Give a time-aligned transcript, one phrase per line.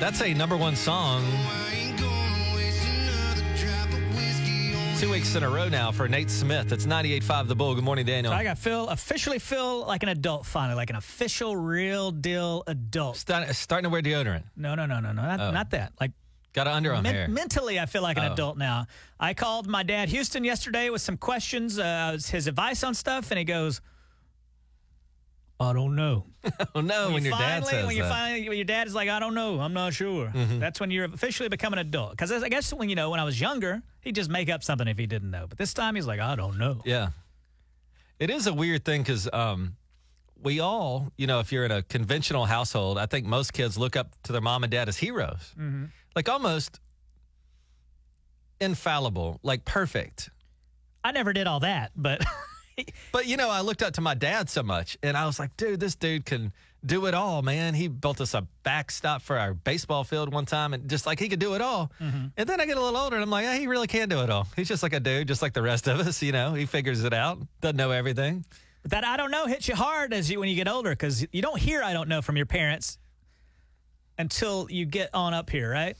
[0.00, 1.22] That's a number one song.
[4.98, 6.72] Two weeks in a row now for Nate Smith.
[6.72, 7.74] It's 98.5 The Bull.
[7.74, 8.32] Good morning, Daniel.
[8.32, 12.64] So I got feel officially feel like an adult finally, like an official, real deal
[12.66, 13.16] adult.
[13.16, 14.42] Start, starting to wear deodorant.
[14.56, 15.50] No, no, no, no, no, not, Oh.
[15.52, 15.92] not that.
[16.00, 16.12] Like
[16.52, 17.28] Got an underarm men- hair.
[17.28, 18.32] mentally, I feel like an Oh.
[18.32, 18.86] adult now.
[19.18, 23.38] I called my dad Houston yesterday with some questions, uh, his advice on stuff, and
[23.38, 23.80] he goes,
[25.60, 26.26] "I don't know."
[26.74, 28.10] oh, no, when, you your dad finally, says when you that.
[28.10, 30.58] finally, when your dad is like, "I don't know, I'm not sure." Mm-hmm.
[30.58, 32.12] That's when you're officially become an adult.
[32.12, 34.88] Because I guess when you know, when I was younger, he'd just make up something
[34.88, 35.46] if he didn't know.
[35.46, 37.10] But this time, he's like, "I don't know." Yeah.
[38.18, 39.76] It is a weird thing because um,
[40.42, 43.96] we all, you know, if you're in a conventional household, I think most kids look
[43.96, 45.54] up to their mom and dad as heroes.
[45.58, 45.86] Mm-hmm.
[46.14, 46.80] Like almost
[48.60, 50.30] infallible, like perfect.
[51.02, 52.22] I never did all that, but
[53.12, 55.56] But, you know, I looked up to my dad so much and I was like,
[55.56, 56.52] dude, this dude can
[56.84, 57.74] do it all, man.
[57.74, 61.28] He built us a backstop for our baseball field one time and just like he
[61.28, 61.92] could do it all.
[62.00, 62.26] Mm-hmm.
[62.36, 64.20] And then I get a little older and I'm like, yeah, he really can do
[64.22, 64.46] it all.
[64.56, 67.04] He's just like a dude, just like the rest of us, you know, he figures
[67.04, 68.44] it out, doesn't know everything.
[68.82, 71.26] But that I don't know hits you hard as you when you get older because
[71.32, 72.98] you don't hear I don't know from your parents
[74.18, 75.96] until you get on up here, right?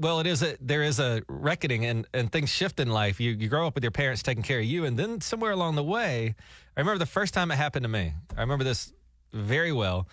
[0.00, 3.20] Well, it is a there is a reckoning and, and things shift in life.
[3.20, 5.74] You you grow up with your parents taking care of you, and then somewhere along
[5.74, 6.34] the way,
[6.74, 8.14] I remember the first time it happened to me.
[8.34, 8.94] I remember this
[9.34, 10.08] very well.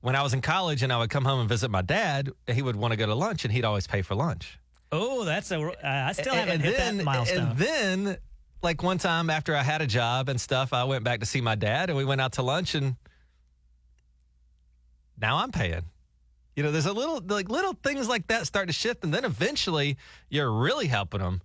[0.00, 2.62] When I was in college and I would come home and visit my dad, he
[2.62, 4.58] would want to go to lunch and he'd always pay for lunch.
[4.90, 5.60] Oh, that's a.
[5.60, 7.48] Uh, I still haven't and hit then, that milestone.
[7.48, 8.16] And then,
[8.62, 11.42] like one time after I had a job and stuff, I went back to see
[11.42, 12.96] my dad and we went out to lunch and
[15.20, 15.84] now I'm paying.
[16.56, 19.24] You know, there's a little like little things like that start to shift, and then
[19.24, 19.96] eventually
[20.28, 21.42] you're really helping them,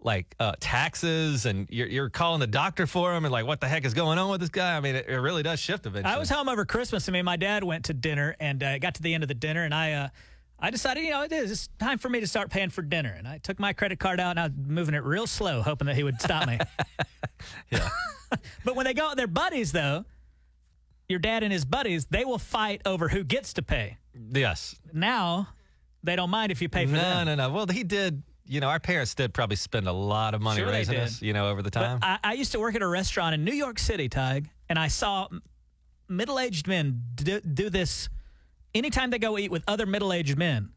[0.00, 3.68] like uh, taxes, and you're, you're calling the doctor for them, and like, what the
[3.68, 4.76] heck is going on with this guy?
[4.76, 6.14] I mean, it, it really does shift eventually.
[6.14, 7.08] I was home over Christmas.
[7.08, 9.34] I mean, my dad went to dinner and uh, got to the end of the
[9.34, 10.08] dinner, and I, uh,
[10.58, 13.14] I decided, you know, it is it's time for me to start paying for dinner.
[13.16, 15.86] And I took my credit card out and I was moving it real slow, hoping
[15.86, 16.58] that he would stop me.
[17.70, 17.88] yeah.
[18.64, 20.06] but when they go with their buddies, though,
[21.08, 23.98] your dad and his buddies, they will fight over who gets to pay.
[24.32, 24.74] yes.
[24.92, 25.48] Now,
[26.02, 27.26] they don't mind if you pay for No, them.
[27.26, 27.48] no, no.
[27.48, 27.54] No.
[27.54, 28.22] Well, he did.
[28.48, 31.20] You know, our parents did probably spend a lot of money Sure raising us.
[31.20, 31.98] You know, over the time.
[32.02, 34.86] I, I used to work at a restaurant in New York City, Tige, and I
[34.86, 35.26] saw
[36.08, 38.08] middle aged men do, do this
[38.72, 40.70] anytime they go eat with other middle aged men.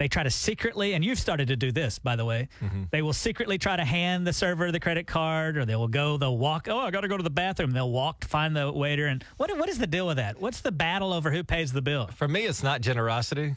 [0.00, 2.48] They try to secretly, and you've started to do this, by the way.
[2.62, 2.84] Mm-hmm.
[2.90, 6.16] They will secretly try to hand the server the credit card, or they will go,
[6.16, 6.68] they'll walk.
[6.70, 7.72] Oh, I got to go to the bathroom.
[7.72, 9.08] They'll walk to find the waiter.
[9.08, 10.40] And what what is the deal with that?
[10.40, 12.06] What's the battle over who pays the bill?
[12.16, 13.56] For me, it's not generosity.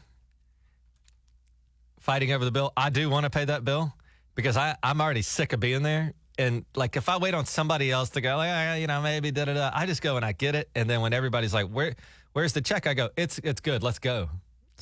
[2.02, 2.74] Fighting over the bill.
[2.76, 3.94] I do want to pay that bill
[4.36, 6.14] because I, I'm already sick of being there.
[6.38, 9.32] And like, if I wait on somebody else to go, like, ah, you know, maybe
[9.32, 10.70] da da da, I just go and I get it.
[10.76, 11.96] And then when everybody's like, where,
[12.34, 12.86] where's the check?
[12.86, 13.82] I go, it's it's good.
[13.82, 14.28] Let's go.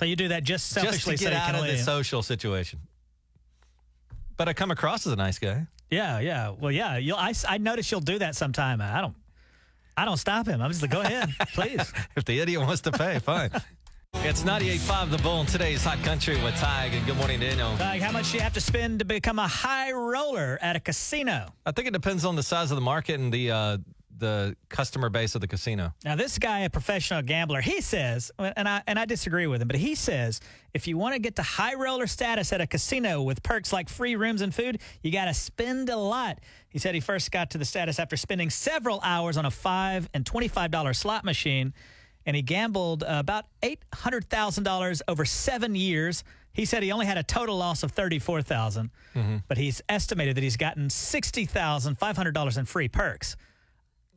[0.02, 2.80] So you do that just Just selfishly to get you out of the social situation.
[4.36, 5.68] But I come across as a nice guy.
[5.92, 6.56] Yeah, yeah.
[6.60, 6.98] Well, yeah.
[6.98, 8.82] You'll, I, I notice you'll do that sometime.
[8.82, 9.14] I don't.
[9.96, 10.60] I don't stop him.
[10.60, 11.94] I'm just like, go ahead, please.
[12.16, 13.52] If the idiot wants to pay, fine.
[14.16, 16.94] It's 98.5 The Bull in today's Hot Country with Tige.
[16.94, 17.70] And good morning, Daniel.
[17.80, 20.80] Like, how much do you have to spend to become a high roller at a
[20.80, 21.54] casino?
[21.64, 23.78] I think it depends on the size of the market and the uh,
[24.18, 25.94] the customer base of the casino.
[26.06, 29.68] Now, this guy, a professional gambler, he says, and I and I disagree with him,
[29.68, 30.40] but he says
[30.74, 33.90] if you want to get to high roller status at a casino with perks like
[33.90, 36.40] free rooms and food, you got to spend a lot.
[36.70, 40.10] He said he first got to the status after spending several hours on a five
[40.14, 41.74] and twenty-five dollar slot machine,
[42.26, 46.24] and he gambled about eight hundred thousand dollars over seven years.
[46.54, 49.38] He said he only had a total loss of thirty-four mm-hmm.
[49.48, 53.36] but he's estimated that he's gotten sixty thousand five hundred dollars in free perks.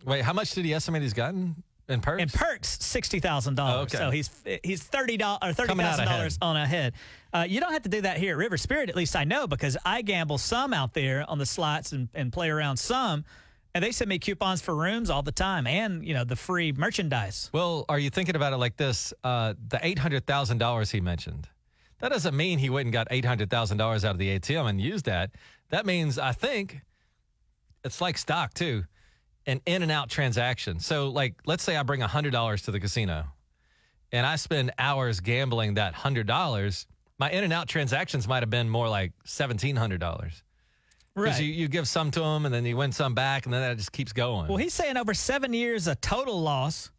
[0.04, 2.22] Wait, how much did he estimate he's gotten in perks?
[2.22, 3.74] In perks, sixty thousand dollars.
[3.74, 3.96] Oh, okay.
[3.98, 4.30] So he's
[4.62, 6.94] he's thirty dollars or thirty thousand dollars on ahead.
[7.32, 8.88] Uh, you don't have to do that here at River Spirit.
[8.88, 12.32] At least I know because I gamble some out there on the slots and, and
[12.32, 13.24] play around some,
[13.74, 16.72] and they send me coupons for rooms all the time and you know the free
[16.72, 17.50] merchandise.
[17.52, 19.12] well, are you thinking about it like this?
[19.24, 21.48] Uh, the eight hundred thousand dollars he mentioned.
[22.00, 24.68] That doesn't mean he went and got eight hundred thousand dollars out of the ATM
[24.68, 25.30] and used that.
[25.70, 26.82] That means I think
[27.84, 28.84] it's like stock too,
[29.46, 30.80] an in and out transaction.
[30.80, 33.24] So, like, let's say I bring hundred dollars to the casino,
[34.12, 36.86] and I spend hours gambling that hundred dollars.
[37.18, 40.42] My in and out transactions might have been more like seventeen hundred dollars.
[41.16, 43.60] Because you, you give some to them and then you win some back, and then
[43.60, 44.48] that just keeps going.
[44.48, 46.90] Well, he's saying over seven years, a total loss,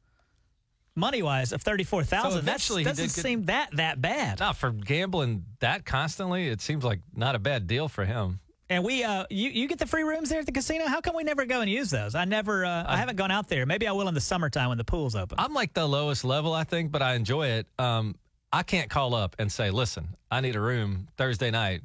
[0.96, 2.46] money wise, of thirty four thousand.
[2.46, 4.40] So that doesn't seem that that bad.
[4.40, 6.48] Not for gambling that constantly.
[6.48, 8.40] It seems like not a bad deal for him.
[8.70, 10.88] And we, uh, you, you get the free rooms there at the casino.
[10.88, 12.16] How come we never go and use those?
[12.16, 13.66] I never, uh, I haven't gone out there.
[13.68, 15.38] Maybe I will in the summertime when the pool's open.
[15.40, 17.68] I'm like the lowest level, I think, but I enjoy it.
[17.78, 18.16] Um,
[18.52, 21.82] I can't call up and say, listen, I need a room Thursday night.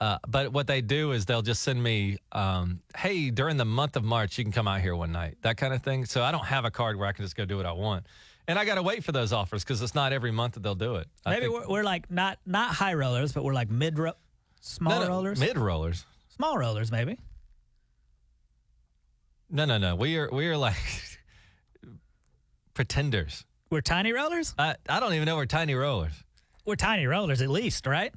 [0.00, 3.96] Uh, but what they do is they'll just send me, um, hey, during the month
[3.96, 6.06] of March, you can come out here one night, that kind of thing.
[6.06, 8.06] So I don't have a card where I can just go do what I want.
[8.46, 10.74] And I got to wait for those offers because it's not every month that they'll
[10.76, 11.08] do it.
[11.26, 13.98] I Maybe think- we're, we're like not not high rollers, but we're like mid
[14.60, 16.04] small No, no, rollers, mid rollers.
[16.34, 17.18] small rollers, maybe.
[19.50, 19.96] No, no, no.
[19.96, 20.76] We are we are like
[22.74, 23.44] pretenders.
[23.70, 24.54] We're tiny rollers.
[24.58, 26.12] I, I don't even know we're tiny rollers.
[26.64, 28.12] We're tiny rollers at least, right?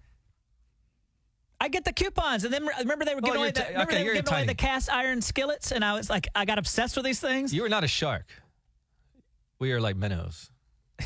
[1.60, 3.82] I get the coupons, and then remember they were oh, giving Oh, away you're the,
[3.84, 6.58] okay, they were giving away the cast iron skillets, and I was like, I got
[6.58, 7.54] obsessed with these things.
[7.54, 8.26] You are not a shark.
[9.60, 10.51] We are like minnows.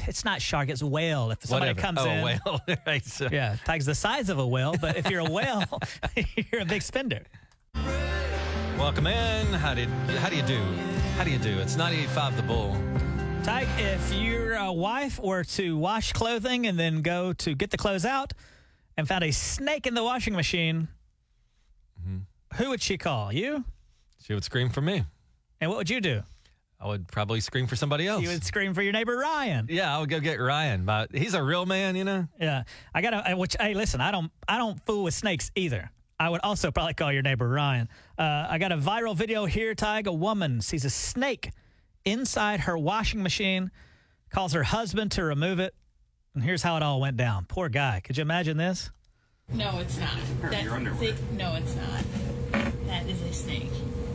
[0.07, 1.31] It's not shark, it's whale.
[1.31, 1.81] If somebody Whatever.
[1.81, 2.61] comes oh, in, whale.
[2.87, 3.05] right.
[3.05, 3.27] So.
[3.31, 5.63] yeah, tiger's the size of a whale, but if you're a whale,
[6.51, 7.21] you're a big spender.
[8.77, 9.47] Welcome in.
[9.53, 9.89] How did
[10.19, 10.59] how do you do?
[11.17, 11.57] How do you do?
[11.59, 12.77] It's 98.5 The Bull.
[13.43, 17.77] Tige, if your uh, wife were to wash clothing and then go to get the
[17.77, 18.33] clothes out
[18.97, 20.87] and found a snake in the washing machine,
[22.01, 22.57] Mm-hmm.
[22.63, 23.31] who would she call?
[23.33, 23.63] You?
[24.23, 25.03] She would scream for me.
[25.61, 26.21] And what would you do?
[26.79, 28.21] I would probably scream for somebody else.
[28.21, 29.67] You would scream for your neighbor Ryan.
[29.69, 30.85] yeah, I would go get Ryan.
[30.85, 32.27] But he's a real man, you know.
[32.39, 32.63] Yeah,
[32.93, 33.23] I gotta.
[33.29, 34.31] I- Which hey, listen, I don't.
[34.47, 35.89] I don't fool with snakes either.
[36.19, 37.89] I would also probably call your neighbor Ryan.
[38.17, 39.73] Uh, I got a viral video here.
[39.75, 41.51] Tige, a woman sees a snake
[42.05, 43.71] inside her washing machine,
[44.29, 45.73] calls her husband to remove it,
[46.33, 47.45] and here's how it all went down.
[47.47, 47.99] Poor guy.
[48.03, 48.91] Could you imagine this?
[49.51, 50.09] No, it's not.
[50.41, 51.11] That's your underwear.
[51.13, 52.03] the- no, it's not.
[52.87, 53.69] That is a snake.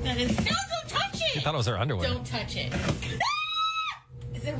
[0.04, 0.30] That is.
[0.38, 0.79] No, don't touch it.
[1.36, 2.08] I thought it was her underwear.
[2.08, 2.72] Don't touch it.
[4.34, 4.54] Is it?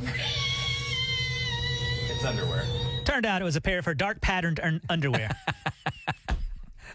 [2.10, 2.64] It's underwear.
[3.04, 5.30] Turned out it was a pair of her dark patterned un- underwear.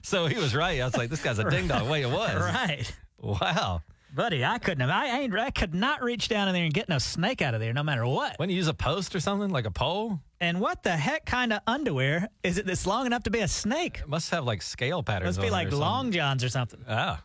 [0.02, 0.80] So he was right.
[0.82, 1.90] I was like, this guy's a ding dong.
[1.90, 2.36] Way it was.
[2.36, 2.96] right.
[3.20, 3.82] Wow.
[4.14, 4.92] Buddy, I couldn't have.
[4.92, 5.36] I ain't.
[5.36, 7.82] I could not reach down in there and get no snake out of there, no
[7.82, 8.38] matter what.
[8.38, 11.52] When you use a post or something, like a pole, And what the heck kind
[11.52, 14.02] of underwear is it that's long enough to be a snake?
[14.02, 15.40] it must have like scale patterns.
[15.40, 15.80] Must be on it like or something.
[15.80, 16.86] long johns or something.
[16.88, 17.24] Ah.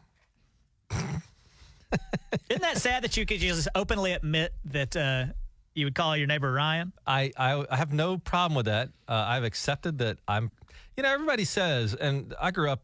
[2.48, 5.26] Isn't that sad that you could just openly admit that uh,
[5.74, 6.92] you would call your neighbor Ryan?
[7.06, 8.88] I, I, I have no problem with that.
[9.08, 10.50] Uh, I've accepted that I'm,
[10.96, 12.82] you know, everybody says, and I grew up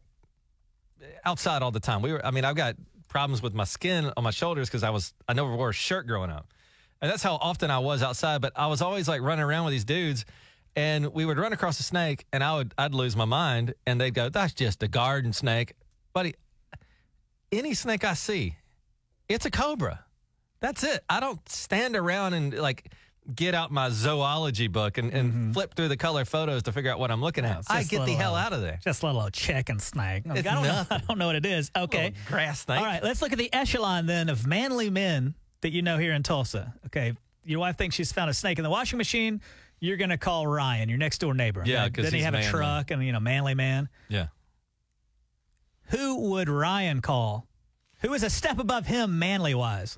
[1.25, 2.01] outside all the time.
[2.01, 2.75] We were, I mean, I've got
[3.07, 6.07] problems with my skin on my shoulders because I was, I never wore a shirt
[6.07, 6.47] growing up.
[7.01, 8.41] And that's how often I was outside.
[8.41, 10.25] But I was always like running around with these dudes
[10.75, 13.99] and we would run across a snake and I would, I'd lose my mind and
[13.99, 15.73] they'd go, that's just a garden snake.
[16.13, 16.35] Buddy,
[17.51, 18.55] any snake I see,
[19.29, 20.03] it's a cobra.
[20.59, 21.03] That's it.
[21.09, 22.91] I don't stand around and like
[23.33, 25.51] get out my zoology book and, and mm-hmm.
[25.51, 27.63] flip through the color photos to figure out what I'm looking at.
[27.69, 28.79] I get the hell out of there.
[28.83, 30.23] Just a little old chicken snake.
[30.29, 31.69] I, don't know, I don't know what it is.
[31.75, 32.13] Okay.
[32.27, 32.79] Grass snake.
[32.79, 36.13] All right, let's look at the echelon then of manly men that you know here
[36.13, 36.73] in Tulsa.
[36.87, 37.13] Okay.
[37.43, 39.41] Your wife thinks she's found a snake in the washing machine.
[39.79, 41.63] You're going to call Ryan, your next door neighbor.
[41.65, 41.91] Yeah, Okay?
[41.91, 43.89] 'cause Doesn't he have a truck and, you know, manly man?
[44.09, 44.27] Yeah.
[45.89, 47.46] Who would Ryan call?
[48.01, 49.97] Who is a step above him manly wise?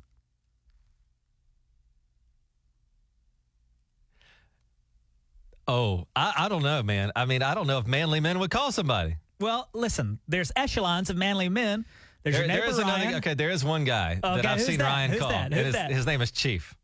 [5.68, 7.12] Oh, I, I don't know, man.
[7.16, 9.18] I mean, I don't know if manly men would call somebody.
[9.40, 11.86] Well, listen, there's echelons of manly men.
[12.24, 13.02] There's There, your neighbor there is Ryan.
[13.02, 13.18] another.
[13.18, 14.84] Okay, there is one guy Okay, that I've seen that?
[14.86, 15.30] Ryan Who's call.
[15.30, 15.54] that?
[15.54, 15.92] Who's his, that?
[15.92, 16.76] his name is Chief.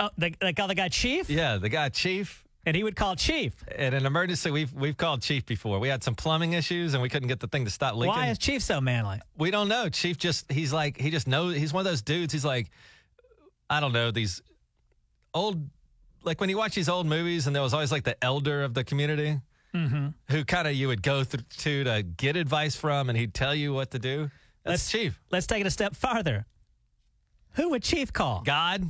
[0.00, 2.41] Oh, they, they call the guy Chief, Yeah, the guy Chief.
[2.64, 3.52] And he would call Chief.
[3.76, 5.78] In an emergency, we've we've called Chief before.
[5.78, 8.14] We had some plumbing issues and we couldn't get the thing to stop leaking.
[8.14, 9.20] Why is Chief so manly?
[9.36, 9.88] we don't know.
[9.88, 12.32] Chief just he's like he just knows he's one of those dudes.
[12.32, 12.70] He's like
[13.70, 14.42] I don't know these
[15.34, 15.68] old
[16.24, 18.74] like when you watch these old movies and there was always like the elder of
[18.74, 19.40] the community
[19.74, 20.08] Mm-hmm.
[20.28, 23.54] who kind of you would go through to to get advice from and he'd tell
[23.54, 24.30] you what to do.
[24.64, 25.18] That's Let's- Chief.
[25.30, 26.44] Let's take it a step farther.
[27.54, 28.42] Who would Chief call?
[28.44, 28.84] God,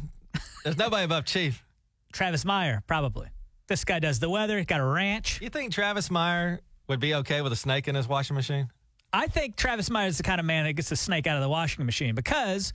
[0.65, 1.65] there's nobody above Chief.
[2.13, 3.29] Travis Meyer, probably.
[3.73, 4.59] This guy does the weather.
[4.59, 5.41] He's got a ranch.
[5.41, 8.69] You think Travis Meyer would be okay with a snake in his washing machine?
[9.15, 11.43] I think Travis Meyer is the kind of man that gets a snake out of
[11.43, 12.75] the washing machine because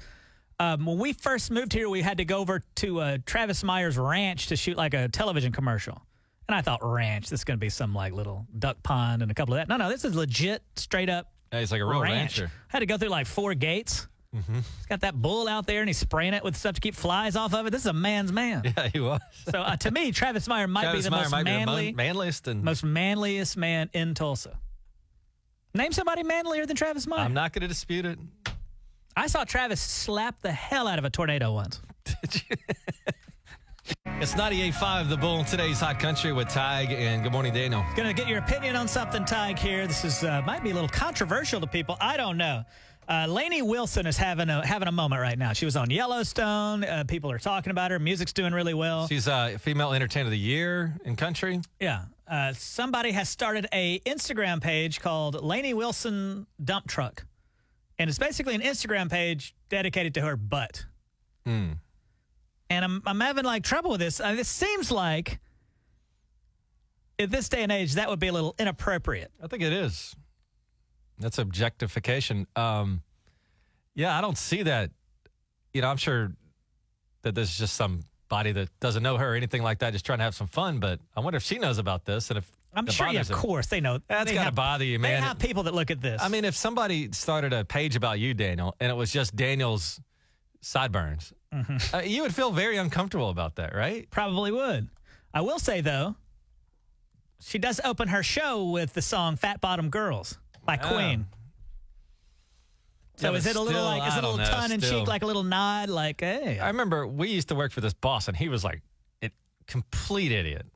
[0.60, 3.96] um, when we first moved here, we had to go over to uh, Travis Meyer's
[3.96, 6.01] ranch to shoot like a television commercial.
[6.50, 9.30] And I thought, ranch, this is going to be some like little duck pond and
[9.30, 9.68] a couple of that.
[9.70, 12.39] No, no, this is legit, straight up Yeah, he's like a real ranch.
[12.39, 12.51] rancher.
[12.70, 14.08] I had to go through like four gates.
[14.38, 14.56] Mm-hmm.
[14.56, 17.36] He's got that bull out there and he's spraying it with stuff to keep flies
[17.36, 17.72] off of it.
[17.72, 18.63] This is a man's man.
[18.77, 19.20] Yeah, he was.
[19.51, 21.91] So uh, to me, Travis Meyer might Travis be the Meyer most might manly, be
[21.91, 24.60] the manliest, and most manliest man in Tulsa.
[25.74, 27.20] Name somebody manlier than Travis Meyer.
[27.20, 28.20] I'm not going to dispute it.
[29.15, 31.82] I saw Travis slap the hell out of a tornado once.
[32.03, 32.56] Did you?
[34.20, 37.86] It's 98.5 The Bull, today's Hot Country with Tige, and good morning, Daniel.
[37.96, 39.60] Gonna get your opinion on something, Tige.
[39.60, 41.96] Here, this is uh, might be a little controversial to people.
[42.01, 42.63] I don't know.
[43.09, 45.53] Uh, Lainey Wilson is having a having a moment right now.
[45.53, 46.83] She was on Yellowstone.
[46.83, 47.99] Uh, people are talking about her.
[47.99, 49.07] Music's doing really well.
[49.07, 51.61] She's uh, Female Entertainer of the Year in country.
[51.79, 52.03] Yeah.
[52.27, 57.25] Uh, somebody has started a Instagram page called Lainey Wilson Dump Truck,
[57.97, 60.85] and it's basically an Instagram page dedicated to her butt.
[61.45, 61.73] Hmm.
[62.69, 64.19] And I'm I'm having like trouble with this.
[64.19, 65.39] Uh, this seems like
[67.17, 69.31] at this day and age that would be a little inappropriate.
[69.41, 70.13] I think it is.
[71.19, 72.47] That's objectification.
[72.55, 73.01] Um,
[73.95, 74.91] yeah, I don't see that.
[75.74, 76.31] You know, I'm sure
[77.24, 80.19] that this is just somebody that doesn't know her or anything like that, just trying
[80.19, 80.79] to have some fun.
[80.79, 83.67] But I wonder if she knows about this and if I'm sure, yeah, of course,
[83.67, 84.00] they know.
[84.07, 85.21] That's gotta bother you, man.
[85.21, 86.21] They have people that look at this.
[86.21, 90.00] I mean, if somebody started a page about you, Daniel, and it was just Daniel's
[90.62, 91.95] sideburns, Mm-hmm.
[91.95, 94.07] uh, you would feel very uncomfortable about that, right?
[94.12, 94.89] probably would.
[95.33, 96.15] I will say though,
[97.39, 100.88] she does open her show with the song "Fat Bottom Girls" by Oh.
[100.93, 101.25] Queen.
[103.15, 104.79] So Yeah, is it a little still, like is it a little know, tongue in
[104.79, 106.59] cheek, like a little nod, like hey?
[106.59, 108.83] I remember we used to work for this boss, and he was like
[109.24, 109.31] a
[109.65, 110.67] complete idiot.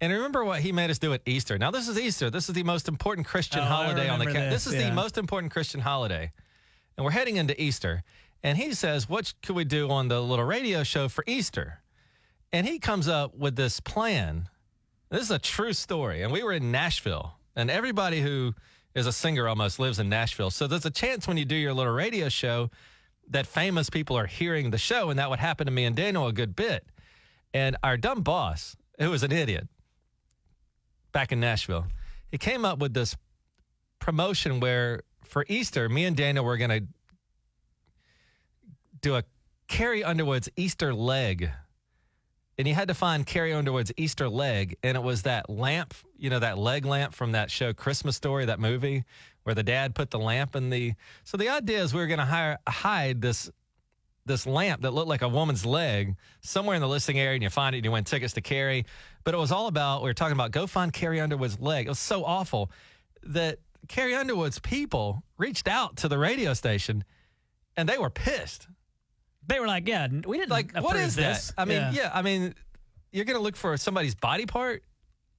[0.00, 1.58] And remember what he made us do at Easter.
[1.58, 2.30] Now this is Easter.
[2.30, 4.26] This is the most important Christian Oh, holiday on the.
[4.26, 4.88] remember Ca- this, this is yeah.
[4.88, 6.32] the most important Christian holiday,
[6.96, 8.02] and we're heading into Easter.
[8.42, 11.80] And he says, "What could we do on the little radio show for Easter?"
[12.54, 14.48] And he comes up with this plan.
[15.10, 16.22] This is a true story.
[16.22, 18.54] And we were in Nashville, and everybody who
[18.96, 20.50] is a singer almost lives in Nashville.
[20.50, 22.70] So there's a chance when you do your little radio show
[23.28, 26.26] that famous people are hearing the show, and that would happen to me and Daniel
[26.26, 26.84] a good bit.
[27.52, 29.68] And our dumb boss, who was an idiot
[31.12, 31.86] back in Nashville,
[32.30, 33.14] he came up with this
[33.98, 36.86] promotion where for Easter, me and Daniel were going to
[39.02, 39.24] do a
[39.68, 41.50] Carrie Underwood's Easter leg.
[42.58, 46.30] And you had to find Carrie Underwood's Easter leg, and it was that lamp, you
[46.30, 49.04] know, that leg lamp from that show Christmas Story, that movie
[49.42, 50.94] where the dad put the lamp in the.
[51.22, 53.50] So the idea is we were going to hide this
[54.24, 57.50] this lamp that looked like a woman's leg somewhere in the listing area, and you
[57.50, 58.84] find it and you win tickets to Carrie.
[59.22, 61.86] But it was all about we were talking about go find Carrie Underwood's leg.
[61.86, 62.70] It was so awful
[63.22, 67.04] that Carrie Underwood's people reached out to the radio station,
[67.76, 68.66] and they were pissed.
[69.46, 71.48] They were like, yeah, we didn't Like, What is this.
[71.48, 71.54] that?
[71.60, 72.10] I mean, yeah.
[72.12, 72.54] I mean,
[73.12, 74.82] you're going to look for somebody's body part,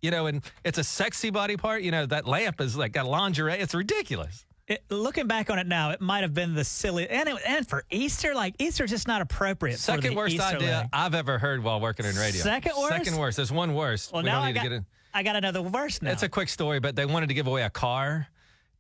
[0.02, 1.82] you know, and it's a sexy body part.
[1.82, 3.54] You know, that lamp is like got lingerie.
[3.54, 4.46] It's ridiculous.
[4.68, 7.66] It, looking back on it now, it might have been the silly and it, and
[7.66, 9.76] for Easter, like Easter's just not appropriate.
[9.76, 10.90] for Second worst Easter idea leg.
[10.92, 12.42] I've ever heard while working in radio.
[12.42, 12.90] Second worst?
[13.06, 13.38] Second worst.
[13.38, 14.12] There's one worse.
[14.12, 14.86] Well, we now don't I got to get in.
[15.14, 16.12] I got another worse now.
[16.12, 18.28] It's a quick story, but they wanted to give away a car.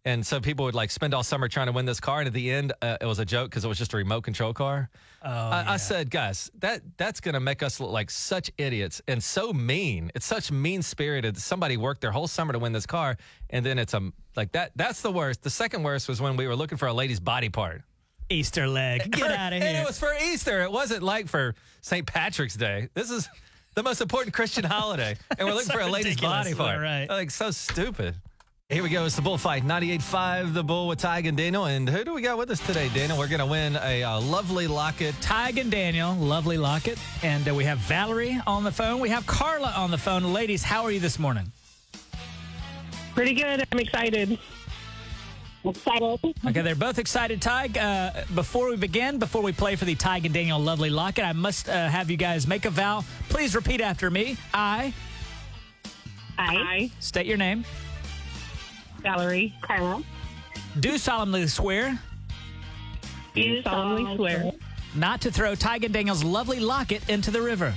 [0.07, 2.19] And so people would like spend all summer trying to win this car.
[2.19, 4.21] And at the end, uh, it was a joke because it was just a remote
[4.23, 4.89] control car.
[5.21, 5.71] oh, I, yeah.
[5.73, 9.51] I said, guys, that that's going to make us look like such idiots and so
[9.51, 10.09] mean.
[10.15, 11.37] It's such mean spirited.
[11.37, 13.17] Somebody worked their whole summer to win this car,
[13.49, 14.71] and then it's a like that.
[14.77, 15.43] That's the worst.
[15.43, 17.81] The second worst was when we were looking for a lady's body part.
[18.29, 19.11] Easter leg.
[19.11, 19.81] Get out of And here.
[19.81, 20.61] it was for Easter.
[20.61, 22.07] It wasn't like for St.
[22.07, 22.87] Patrick's Day.
[22.93, 23.27] This is
[23.75, 26.79] the most important Christian holiday, and we're looking So for a lady's body part.
[26.79, 27.07] Right.
[27.09, 28.15] Like so stupid.
[28.69, 29.05] Here we go.
[29.05, 29.63] It's the bullfight.
[29.63, 31.67] 98.5, the bull with Tige and Daniel.
[31.67, 33.17] And who do we got with us today, Daniel?
[33.17, 35.15] We're going to win a uh, lovely locket.
[35.21, 36.99] Tige and Daniel, lovely locket.
[37.23, 38.99] And uh, we have Valerie on the phone.
[38.99, 40.33] We have Carla on the phone.
[40.33, 41.49] Ladies, how are you this morning?
[43.15, 43.65] Pretty good.
[43.71, 44.37] I'm excited.
[45.63, 46.19] Excited.
[46.45, 47.39] Okay, they're both excited.
[47.39, 51.23] Tige, uh, before we begin, before we play for the Tige and Daniel lovely locket,
[51.23, 53.05] I must uh, have you guys make a vow.
[53.29, 54.35] Please repeat after me.
[54.53, 54.93] I
[56.37, 57.63] I, I, state your name.
[59.11, 60.03] Valerie, Carla,
[60.79, 61.97] Do solemnly swear
[63.33, 64.51] do solemnly swear
[64.95, 67.73] not to throw Tygan Daniel's lovely locket into the river.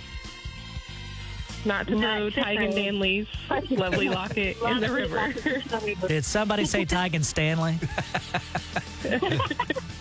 [1.64, 3.26] not to Not throw to Tige and throw- Danley's
[3.70, 5.32] lovely locket in the river.
[6.08, 7.78] Did somebody say Tygan Stanley?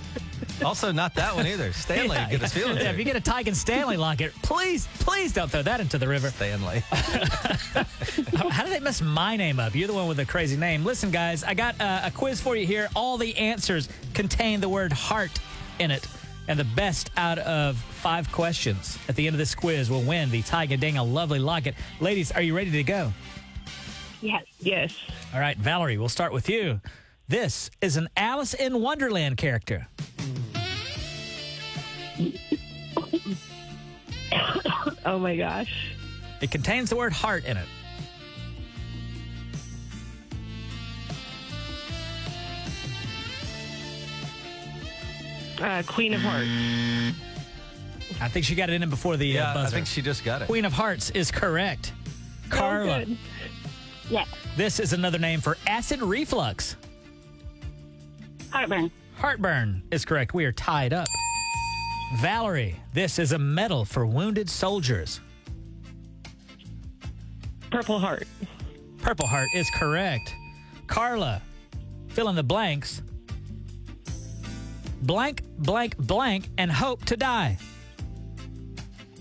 [0.63, 1.72] Also, not that one either.
[1.74, 2.94] Stanley, Yeah, get his feelings yeah, hurt.
[2.94, 6.08] if you get a Tige and Stanley locket, please, please don't throw that into the
[6.08, 6.30] river.
[6.32, 6.80] Stanley.
[6.89, 9.75] How did they mess my name up?
[9.75, 10.84] You're the one with the crazy name.
[10.84, 12.89] Listen, guys, I got uh, a quiz for you here.
[12.96, 15.39] All the answers contain the word heart
[15.80, 16.06] in it.
[16.48, 20.32] And the best out of five questions at the end of this quiz will win
[20.32, 21.75] the Tige and Daniel lovely locket.
[22.00, 23.13] Ladies, are you ready to go?
[24.22, 24.96] yes, Yes.
[25.34, 26.82] All right, Valerie, we'll start with you.
[27.29, 29.88] This is an Alice in Wonderland character.
[35.05, 35.93] Oh my gosh.
[36.41, 37.67] It contains the word heart in it.
[45.62, 46.48] Uh, Queen of Hearts.
[48.21, 49.67] I think she got it in before the Yeah, uh, buzzer.
[49.67, 50.45] I think she just got it.
[50.45, 51.93] Queen of Hearts is correct.
[52.50, 53.17] Carla, good.
[54.09, 54.27] Yes.
[54.57, 56.75] this is another name for acid reflux.
[58.51, 58.91] Heartburn.
[59.15, 60.34] Heartburn is correct.
[60.34, 61.08] We are tied up.
[62.18, 65.20] Valerie, this is a medal for wounded soldiers.
[67.70, 68.27] Purple Heart.
[68.98, 70.34] Purple Heart is correct.
[70.88, 71.41] Carla,
[72.08, 73.01] fill in the blanks.
[75.03, 77.58] Blank, blank, blank, and hope to die.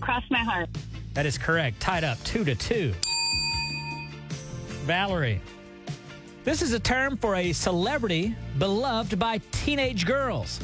[0.01, 0.69] Cross my heart.
[1.13, 1.79] That is correct.
[1.79, 2.93] Tied up two to two.
[4.85, 5.41] Valerie,
[6.43, 10.59] this is a term for a celebrity beloved by teenage girls.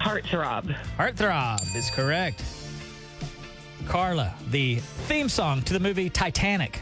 [0.00, 0.74] Heartthrob.
[0.98, 2.44] Heartthrob is correct.
[3.88, 6.80] Carla, the theme song to the movie Titanic.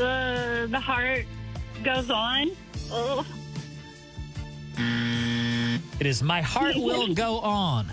[0.00, 1.24] Uh, the heart
[1.84, 2.50] goes on.
[2.90, 3.24] Oh,
[6.00, 7.86] It is My Heart Will Go On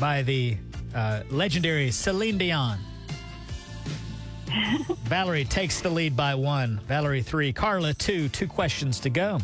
[0.00, 0.56] by the
[0.94, 2.78] uh, legendary Celine Dion.
[5.04, 6.80] Valerie takes the lead by one.
[6.86, 7.52] Valerie three.
[7.52, 8.28] Carla two.
[8.28, 9.38] Two questions to go.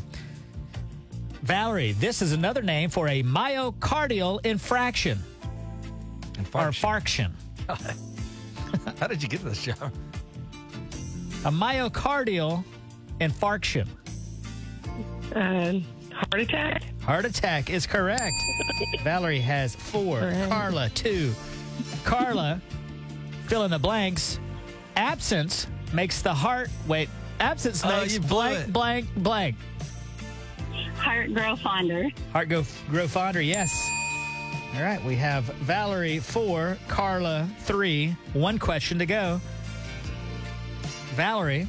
[1.43, 5.19] Valerie, this is another name for a myocardial infraction
[6.55, 7.31] or Infarction.
[7.69, 8.97] farction.
[8.99, 9.93] How did you get this job?
[11.45, 12.65] A myocardial
[13.21, 13.87] infarction.
[15.35, 15.81] Uh,
[16.15, 16.83] heart attack.
[17.07, 18.37] Heart attack is correct.
[19.03, 20.21] Valerie has four.
[20.21, 20.49] Hooray.
[20.49, 21.33] Carla, two.
[22.05, 22.61] Carla,
[23.47, 24.39] fill in the blanks.
[24.97, 26.71] Absence makes the heart.
[26.87, 27.09] Wait,
[27.41, 28.73] absence Oh, makes you blew blank, it.
[28.73, 29.57] blank, blank.
[30.97, 32.09] heart grow fonder.
[32.33, 33.87] Heart go grow fonder, yes.
[34.77, 38.17] All right, we have Valerie four, Carla three.
[38.33, 39.41] One question to go.
[41.15, 41.69] Valerie,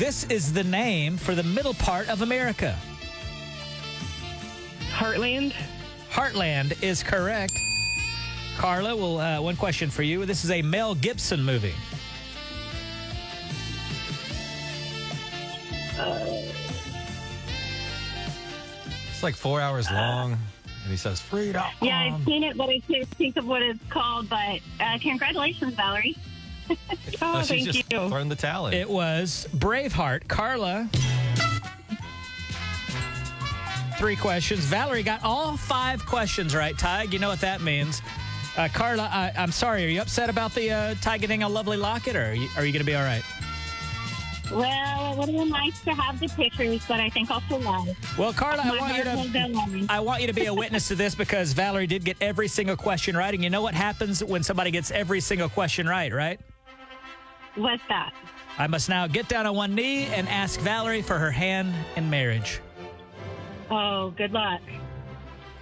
[0.00, 2.74] this is the name for the middle part of America.
[4.92, 5.52] Heartland.
[6.10, 7.52] Heartland is correct.
[8.56, 10.24] Carla, well, uh, one question for you.
[10.24, 11.74] This is a Mel Gibson movie.
[19.10, 21.62] It's like four hours long, and he says freedom.
[21.82, 24.30] Yeah, I've seen it, but I can't think of what it's called.
[24.30, 26.16] But uh, congratulations, Valerie.
[27.22, 28.08] Oh, Oh, she's thank just you.
[28.08, 28.74] thrown the towel in.
[28.74, 30.26] It was Braveheart.
[30.28, 30.88] Carla,
[33.98, 34.64] three questions.
[34.64, 36.74] Valerie got all five questions right.
[36.76, 38.00] Tige, you know what that means.
[38.56, 39.84] Uh, Carla, I, I'm sorry.
[39.84, 42.48] Are you upset about the uh, Ty getting a lovely locket, or are you, you
[42.56, 43.22] going to be all right?
[44.50, 47.96] Well, it would have been nice to have the pictures, but I think I'll survive.
[48.18, 49.86] Well, Carla, I want you to.
[49.88, 52.76] I want you to be a witness to this because Valerie did get every single
[52.76, 53.32] question right.
[53.32, 56.40] And you know what happens when somebody gets every single question right, right?
[57.60, 58.12] What's that?
[58.58, 62.08] I must now get down on one knee and ask Valerie for her hand in
[62.08, 62.60] marriage.
[63.70, 64.62] Oh, good luck.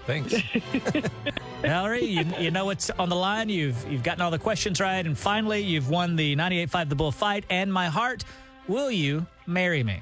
[0.07, 0.33] Thanks.
[1.63, 3.49] Valerie, you, you know what's on the line.
[3.49, 7.13] You've you've gotten all the questions right, and finally, you've won the 98.5 The Bull
[7.13, 8.25] Fight and my heart.
[8.69, 10.01] Will you marry me?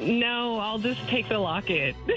[0.00, 1.94] No, I'll just take the locket.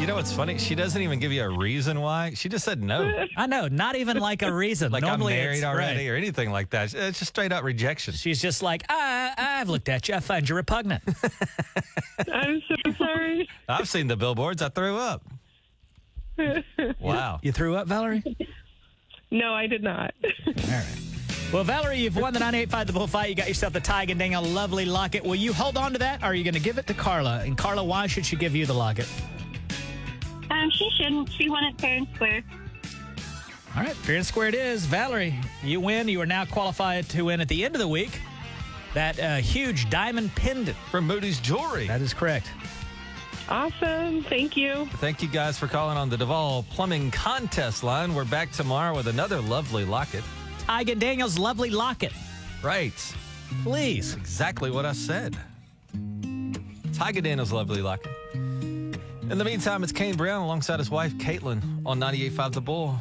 [0.00, 0.58] you know what's funny?
[0.58, 2.32] She doesn't even give you a reason why.
[2.34, 3.24] She just said no.
[3.36, 4.90] I know, not even like a reason.
[4.90, 6.14] Like Normally I'm it's- married already right.
[6.14, 6.92] or anything like that.
[6.94, 8.14] It's just straight up rejection.
[8.14, 10.14] She's just like, I, I've looked at you.
[10.16, 11.02] I find you repugnant.
[12.32, 13.48] I'm so sorry.
[13.68, 14.62] I've seen the billboards.
[14.62, 15.22] I threw up.
[16.98, 17.38] Wow.
[17.42, 18.22] you threw up, Valerie?
[19.30, 20.12] No, I did not.
[20.46, 20.86] All right.
[21.54, 23.28] Well, Valerie, you've won the 98.5 The Bull Fight.
[23.28, 25.22] You got yourself the Tige and Daniel lovely locket.
[25.22, 27.44] Will you hold on to that, or are you going to give it to Carla?
[27.44, 29.06] And Carla, why should she give you the locket?
[30.50, 31.30] Um, she shouldn't.
[31.30, 32.42] She won it fair and square.
[33.76, 34.84] All right, fair and square it is.
[34.86, 36.08] Valerie, you win.
[36.08, 38.18] You are now qualified to win at the end of the week
[38.94, 40.76] that uh, huge diamond pendant.
[40.90, 41.86] From Moody's Jewelry.
[41.86, 42.50] That is correct.
[43.48, 44.24] Awesome.
[44.24, 44.88] Thank you.
[44.94, 48.12] Thank you guys for calling on the Duval Plumbing Contest line.
[48.12, 50.24] We're back tomorrow with another lovely locket.
[50.66, 52.12] Tige Daniel's lovely locket.
[52.62, 53.14] Right.
[53.62, 54.14] Please.
[54.14, 55.36] Exactly what I said.
[56.94, 58.12] Tiger Daniels' lovely locket.
[58.34, 62.98] In the meantime, it's Kane Brown alongside his wife, Katelyn, on 98.5 The Bull.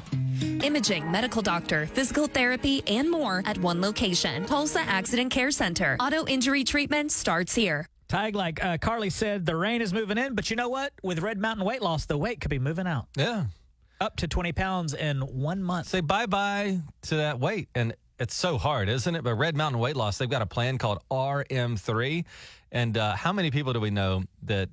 [0.64, 4.46] Imaging, medical doctor, physical therapy, and more at one location.
[4.46, 5.96] Tulsa Accident Care Center.
[6.00, 7.86] Auto injury treatment starts here.
[8.10, 10.94] Tige, like uh, Carly said, the rain is moving in, but you know what?
[11.04, 13.08] With Red Mountain weight loss, the weight could be moving out.
[13.16, 13.46] Yeah.
[14.02, 15.88] Up to 20 pounds in one month.
[15.88, 17.70] Say bye bye to that weight.
[17.76, 19.24] And it's so hard, isn't it?
[19.24, 22.26] But Red Mountain Weight Loss, they've got a plan called RM3.
[22.72, 24.70] And uh, how many people do we know that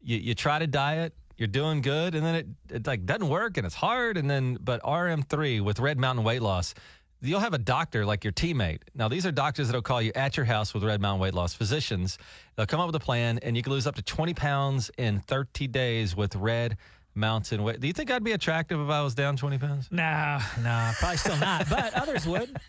[0.00, 3.56] you, you try to diet, you're doing good, and then it, it like doesn't work
[3.56, 4.16] and it's hard.
[4.16, 6.74] And then, but RM3 with Red Mountain Weight Loss,
[7.20, 8.80] you'll have a doctor like your teammate.
[8.94, 11.54] Now, these are doctors that'll call you at your house with Red Mountain Weight Loss
[11.54, 12.18] physicians.
[12.56, 15.20] They'll come up with a plan, and you can lose up to 20 pounds in
[15.20, 16.76] 30 days with Red
[17.14, 17.80] Mountain Weight.
[17.80, 19.88] Do you think I'd be attractive if I was down 20 pounds?
[19.90, 22.56] No, no, probably still not, but others would.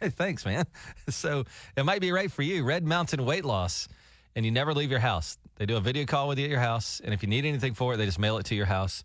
[0.00, 0.64] Hey, thanks, man.
[1.08, 1.44] So
[1.76, 2.64] it might be right for you.
[2.64, 3.86] Red Mountain Weight Loss,
[4.34, 5.38] and you never leave your house.
[5.54, 7.74] They do a video call with you at your house, and if you need anything
[7.74, 9.04] for it, they just mail it to your house.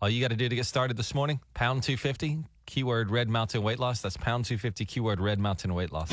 [0.00, 3.62] All you got to do to get started this morning, pound 250, keyword Red Mountain
[3.62, 4.00] Weight Loss.
[4.00, 6.10] That's pound 250, keyword Red Mountain Weight Loss.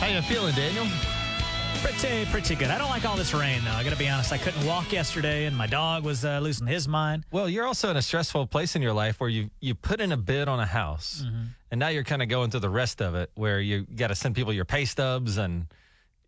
[0.00, 0.86] How you feeling, Daniel?
[1.82, 2.68] Pretty, pretty good.
[2.68, 3.70] I don't like all this rain, though.
[3.70, 4.32] I got to be honest.
[4.32, 7.24] I couldn't walk yesterday, and my dog was uh, losing his mind.
[7.30, 10.12] Well, you're also in a stressful place in your life where you you put in
[10.12, 11.24] a bid on a house,
[11.70, 14.14] and now you're kind of going through the rest of it, where you got to
[14.14, 15.66] send people your pay stubs, and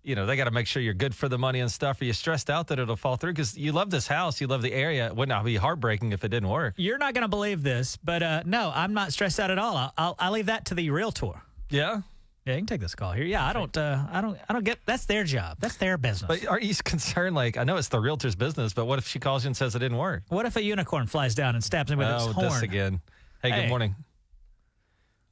[0.02, 2.00] you know they got to make sure you're good for the money and stuff.
[2.00, 4.62] Are you stressed out that it'll fall through because you love this house, you love
[4.62, 5.06] the area?
[5.06, 6.74] It would not be heartbreaking if it didn't work.
[6.76, 9.76] You're not going to believe this, but uh, no, I'm not stressed out at all.
[9.76, 11.32] I'll, I'll, I'll leave that to the realtor.
[11.70, 12.02] Yeah,
[12.46, 13.24] Yeah, you can take this call here.
[13.24, 14.78] Yeah, I don't, uh, I don't, I don't get.
[14.86, 15.56] That's their job.
[15.58, 16.28] That's their business.
[16.28, 17.34] but are you concerned?
[17.34, 19.74] Like I know it's the realtor's business, but what if she calls you and says
[19.74, 20.22] it didn't work?
[20.28, 22.48] what if a unicorn flies down and stabs him with its oh, horn?
[22.48, 23.00] this again.
[23.42, 23.62] Hey, Hey.
[23.62, 23.96] good morning.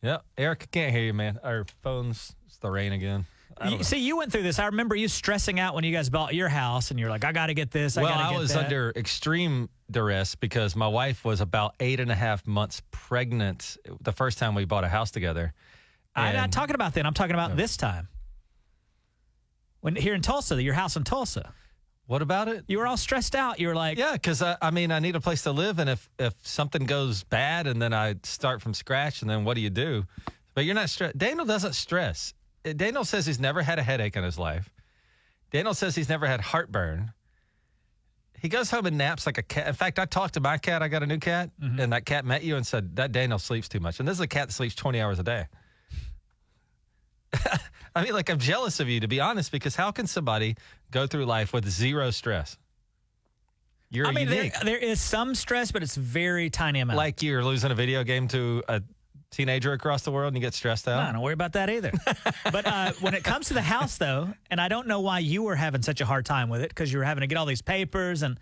[0.03, 1.39] Yeah, Eric, I can't hear you, man.
[1.43, 3.27] Our phones, it's the rain again.
[3.65, 4.59] You, see, you went through this.
[4.59, 7.31] I remember you stressing out when you guys bought your house, and you're like, "I
[7.31, 8.65] got to get this." I well, gotta I get was that.
[8.65, 14.11] under extreme duress because my wife was about eight and a half months pregnant the
[14.11, 15.55] first time we bought a house together.
[16.17, 17.07] I'm not talking about then.
[17.07, 18.09] I'm talking about this time.
[19.81, 21.53] When here in Tulsa, your house in Tulsa,
[22.07, 22.65] What about it?
[22.69, 23.61] you were all stressed out.
[23.61, 25.91] You were like, Yeah, because I, I mean, I need a place to live, and
[25.91, 29.61] if if something goes bad, and then I start from scratch, and then what do
[29.61, 30.05] you do?
[30.55, 31.19] But you're not stressed.
[31.19, 32.33] Daniel doesn't stress.
[32.77, 34.71] Daniel says he's never had a headache in his life.
[35.51, 37.13] Daniel says he's never had heartburn.
[38.41, 39.67] He goes home and naps like a cat.
[39.69, 40.83] In fact, I talked to my cat.
[40.83, 41.81] I got a new cat, mm-hmm.
[41.81, 44.01] and that cat met you and said that Daniel sleeps too much.
[44.01, 45.47] And this is a cat that sleeps 20 hours a day.
[47.97, 50.57] I mean, like I'm jealous of you to be honest, because how can somebody
[50.91, 52.57] go through life with zero stress?
[53.91, 54.61] You're I mean, there, unique.
[54.65, 56.97] there is some stress, but it's very tiny amount.
[56.97, 58.83] like you're losing a video game to a
[59.31, 61.13] teenager across the world and you get stressed No, out.
[61.13, 61.93] don't worry about that either.
[62.53, 65.43] but uh, when it comes to the house, though, and I don't know why you
[65.45, 67.47] were having such a hard time with it because you were having to get all
[67.47, 68.39] these papers, and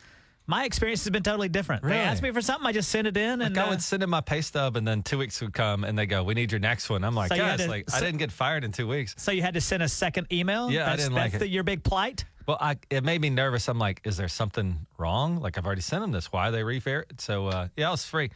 [0.46, 1.83] my experience has been totally different.
[1.85, 1.96] Really?
[1.96, 3.83] They asked me for something, I just sent it in, and Like I uh, would
[3.83, 6.35] send in my pay stub, and then two weeks would come, and they go, "We
[6.35, 8.72] need your next one." I'm like, So "Guys, to- like I didn't get fired in
[8.72, 10.70] two weeks." so you had to send a second email.
[10.70, 11.46] Yeah, I that's, didn't like that's it.
[11.46, 12.24] the, your big plight.
[12.46, 13.68] Well, I, it made me nervous.
[13.68, 15.40] I'm like, "Is there something wrong?
[15.40, 16.33] Like I've already sent them this.
[16.33, 18.31] Why are they refair it?" So uh, yeah, I was free.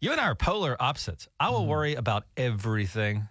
[0.00, 1.28] You and I are polar opposites.
[1.38, 3.28] I will worry about everything,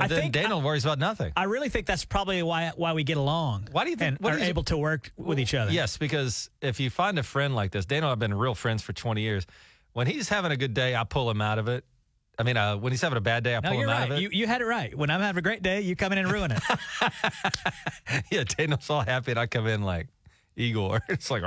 [0.00, 0.04] and.
[0.04, 1.32] I then think Daniel worries about nothing.
[1.36, 3.68] I really think that's probably why why we get along.
[3.72, 5.70] Why do you think- and what are is- able to work with each other?
[5.72, 8.54] Yes, because if you find a friend like this, Daniel and I have been real
[8.54, 9.46] friends for 20 years.
[9.92, 11.84] When he's having a good day, I pull him out of it.
[12.38, 14.10] I mean, uh, when he's having a bad day, I No, pull him you're out
[14.10, 14.22] of it.
[14.22, 14.96] You, you had it right.
[14.96, 16.62] When I'm having a great day, you come in and ruin it.
[18.30, 20.08] yeah, Daniel's all happy, and I come in like
[20.56, 21.00] Igor.
[21.08, 21.42] It's like,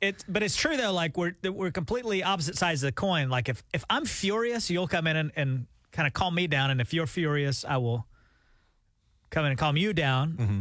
[0.00, 0.92] It's but it's true though.
[0.92, 3.28] Like we're we're completely opposite sides of the coin.
[3.28, 6.70] Like if if I'm furious, you'll come in and, and kind of calm me down,
[6.70, 8.06] and if you're furious, I will
[9.30, 10.32] come in and calm you down.
[10.32, 10.60] Mm-hmm.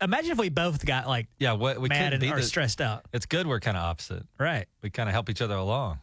[0.00, 3.04] Imagine if we both got like yeah, what we mad and the, stressed out.
[3.12, 4.24] It's good we're kind of opposite.
[4.38, 4.66] Right.
[4.82, 6.00] We kind of help each other along.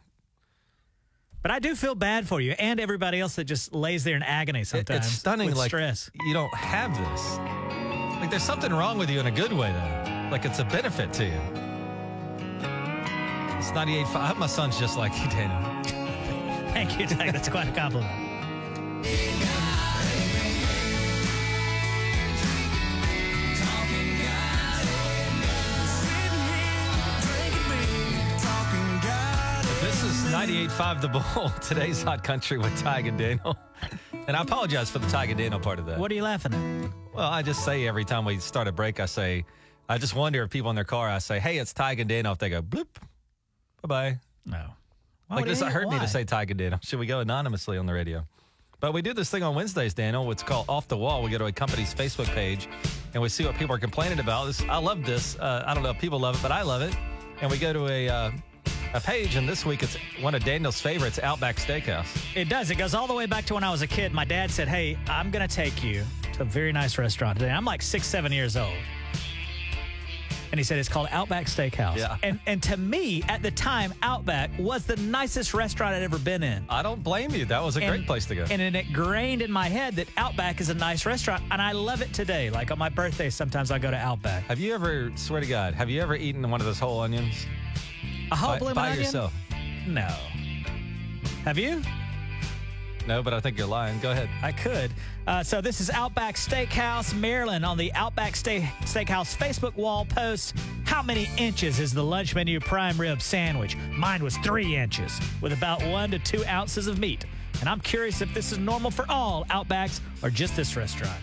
[1.42, 4.22] But I do feel bad for you and everybody else that just lays there in
[4.22, 5.06] agony sometimes.
[5.06, 5.54] it's stunning.
[5.54, 6.10] like stress.
[6.24, 7.38] you don't have this.
[8.20, 10.28] Like there's something wrong with you in a good way, though.
[10.30, 11.40] Like it's a benefit to you.
[13.58, 14.16] It's 98.5.
[14.16, 15.82] I my son's just like you, Daniel.
[16.72, 17.32] Thank you, Doug.
[17.32, 18.31] That's quite a compliment.
[29.80, 31.50] This is 98.5 The Bull.
[31.60, 33.56] Today's Hot Country with Tige and Daniel.
[34.28, 35.98] And I apologize for the Tige and Daniel part of that.
[35.98, 36.90] What are you laughing at?
[37.14, 39.44] Well, I just say every time we start a break, I say,
[39.88, 42.32] I just wonder if people in their car, I say, hey, it's Tige and Daniel.
[42.32, 42.86] If they go, bloop,
[43.82, 44.18] bye bye.
[44.46, 44.64] No.
[45.26, 46.80] Why Like this, it any- hurt me to say Tige and Daniel.
[46.82, 48.24] Should we go anonymously on the radio?
[48.82, 50.28] But we do this thing on Wednesdays, Daniel.
[50.32, 51.22] It's called Off the Wall.
[51.22, 52.68] We go to a company's Facebook page
[53.14, 54.46] and we see what people are complaining about.
[54.46, 55.38] This, I love this.
[55.38, 56.92] Uh, I don't know if people love it, but I love it.
[57.40, 58.30] And we go to a uh,
[58.94, 62.08] a page, and this week it's one of Daniel's favorites, Outback Steakhouse.
[62.34, 62.72] It does.
[62.72, 64.12] It goes all the way back to when I was a kid.
[64.12, 67.52] My dad said, Hey, I'm going to take you to a very nice restaurant today.
[67.52, 68.74] I'm like six, seven years old.
[70.52, 71.96] And he said, It's called Outback Steakhouse.
[71.96, 72.18] Yeah.
[72.22, 76.42] And, and to me, at the time, Outback was the nicest restaurant I'd ever been
[76.42, 76.64] in.
[76.68, 77.46] I don't blame you.
[77.46, 78.44] That was a great place to go.
[78.50, 82.02] And it ingrained in my head that Outback is a nice restaurant, and I love
[82.02, 82.50] it today.
[82.50, 84.44] Like on my birthday, sometimes I go to Outback.
[84.44, 87.46] have you ever, swear to God, have you ever eaten one of those whole onions
[88.30, 89.04] A whole by, bloomin' by onion?
[89.04, 89.32] yourself?
[89.86, 90.08] No.
[91.44, 91.82] Have you?
[93.06, 93.98] No, but I think you're lying.
[94.00, 94.28] Go ahead.
[94.42, 94.92] I could.
[95.26, 97.64] Uh, so this is Outback Steakhouse, Maryland.
[97.64, 102.60] On the Outback Steak- Steakhouse Facebook wall post, how many inches is the lunch menu
[102.60, 103.76] prime rib sandwich?
[103.90, 107.24] Mine was three inches with about one to two ounces of meat.
[107.60, 111.18] And I'm curious if this is normal for all Outbacks or just this restaurant.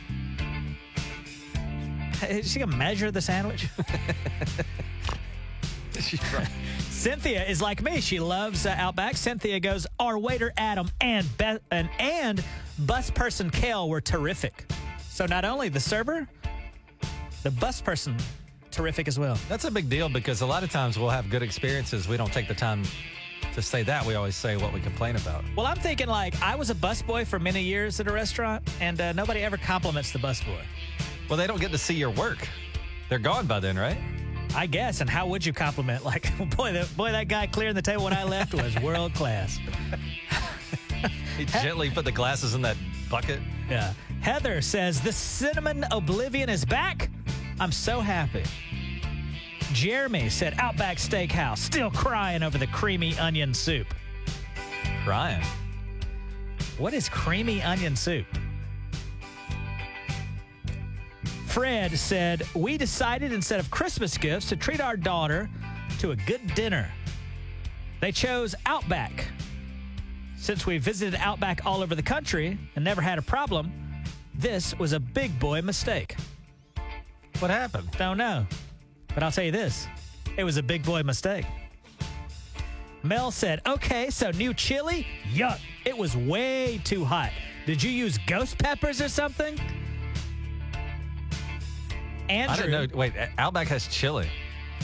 [2.29, 3.67] Is she gonna measure the sandwich?
[6.99, 8.01] Cynthia is like me.
[8.01, 9.15] She loves uh, Outback.
[9.15, 12.43] Cynthia goes, "Our waiter Adam and Be- and and
[12.79, 14.69] bus person Kale were terrific.
[15.07, 16.27] So not only the server,
[17.43, 18.17] the bus person,
[18.69, 19.38] terrific as well.
[19.47, 22.09] That's a big deal because a lot of times we'll have good experiences.
[22.09, 22.83] We don't take the time
[23.53, 24.05] to say that.
[24.05, 25.45] We always say what we complain about.
[25.55, 28.99] Well, I'm thinking like I was a busboy for many years at a restaurant, and
[28.99, 30.63] uh, nobody ever compliments the busboy.
[31.29, 32.45] Well, they don't get to see your work.
[33.07, 33.97] They're gone by then, right?
[34.55, 35.01] I guess.
[35.01, 36.03] And how would you compliment?
[36.05, 39.59] Like, boy, that boy, that guy clearing the table when I left was world class.
[41.38, 42.75] He gently put the glasses in that
[43.09, 43.39] bucket.
[43.69, 43.93] Yeah.
[44.21, 47.09] Heather says the cinnamon oblivion is back.
[47.59, 48.43] I'm so happy.
[49.71, 53.88] Jeremy said Outback Steakhouse still crying over the creamy onion soup.
[55.05, 55.43] Crying.
[56.77, 58.25] What is creamy onion soup?
[61.49, 65.49] Fred said, We decided instead of Christmas gifts to treat our daughter
[65.97, 66.91] to a good dinner.
[68.01, 69.25] They chose Outback.
[70.38, 73.71] Since we visited Outback all over the country and never had a problem,
[74.35, 76.15] this was a big boy mistake.
[77.39, 77.89] What happened?
[77.97, 78.45] Don't know.
[79.15, 79.88] But I'll tell you this
[80.38, 81.45] it was a big boy mistake.
[83.01, 85.07] Mel said, okay, so new chili?
[85.33, 85.59] Yuck.
[85.83, 87.31] It was way too hot.
[87.65, 89.59] Did you use ghost peppers or something?
[92.29, 92.53] Andrew.
[92.53, 92.97] I didn't know.
[92.97, 94.29] Wait, Outback has chili.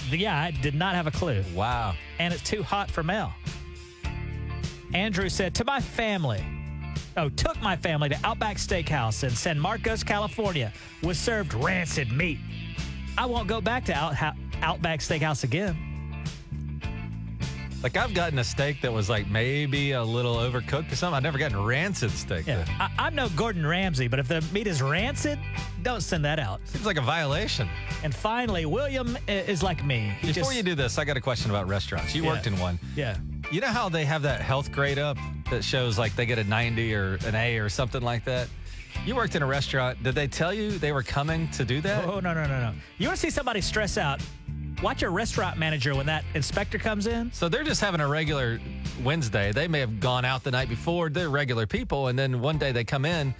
[0.09, 1.43] Yeah, I did not have a clue.
[1.53, 1.95] Wow.
[2.19, 3.33] And it's too hot for Mel.
[4.93, 6.43] Andrew said, to my family,
[7.17, 10.71] oh, took my family to Outback Steakhouse in San Marcos, California,
[11.03, 12.39] was served rancid meat.
[13.17, 15.77] I won't go back to Out- Outback Steakhouse again.
[17.85, 21.15] Like I've gotten a steak that was like maybe a little overcooked or something.
[21.17, 22.47] I've never gotten rancid steak.
[22.47, 22.65] Yeah.
[22.79, 25.37] I, I'm no Gordon Ramsay, but if the meat is rancid,
[25.83, 26.61] don't send that out.
[26.63, 27.69] Seems like a violation.
[28.03, 30.11] And finally, William is like me.
[30.19, 32.15] He Before just- you do this, I got a question about restaurants.
[32.15, 32.29] You Yeah.
[32.31, 32.79] worked in one.
[32.95, 33.17] yeah,
[33.51, 35.19] You know how they have that health grade up
[35.51, 38.47] that shows like they get a 90 or an A or something like that?
[39.05, 40.01] You worked in a restaurant.
[40.01, 42.05] Did they tell you they were coming to do that?
[42.05, 42.73] Oh no no no no!
[42.97, 44.21] You want to see somebody stress out?
[44.83, 47.31] Watch your restaurant manager when that inspector comes in.
[47.31, 48.59] So they're just having a regular
[49.03, 49.51] Wednesday.
[49.51, 51.09] They may have gone out the night before.
[51.09, 53.33] They're regular people, and then one day they come in,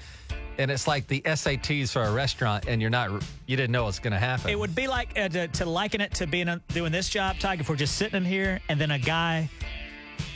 [0.57, 3.11] and it's like the SATs for a restaurant, and you're not,
[3.47, 4.49] you didn't know what's going to happen.
[4.49, 7.35] It would be like uh, to, to liken it to being a, doing this job,
[7.35, 7.59] Tige.
[7.59, 9.49] If we're just sitting in here, and then a guy,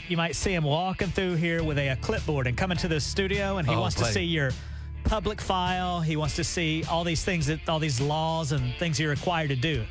[0.08, 3.00] you might see him walking through here with a, a clipboard and coming to the
[3.00, 4.04] studio, and he Oh, wants boy.
[4.06, 4.50] to see your
[5.04, 6.02] public file.
[6.02, 9.48] He wants to see all these things that all these laws and things you're required
[9.48, 9.82] to do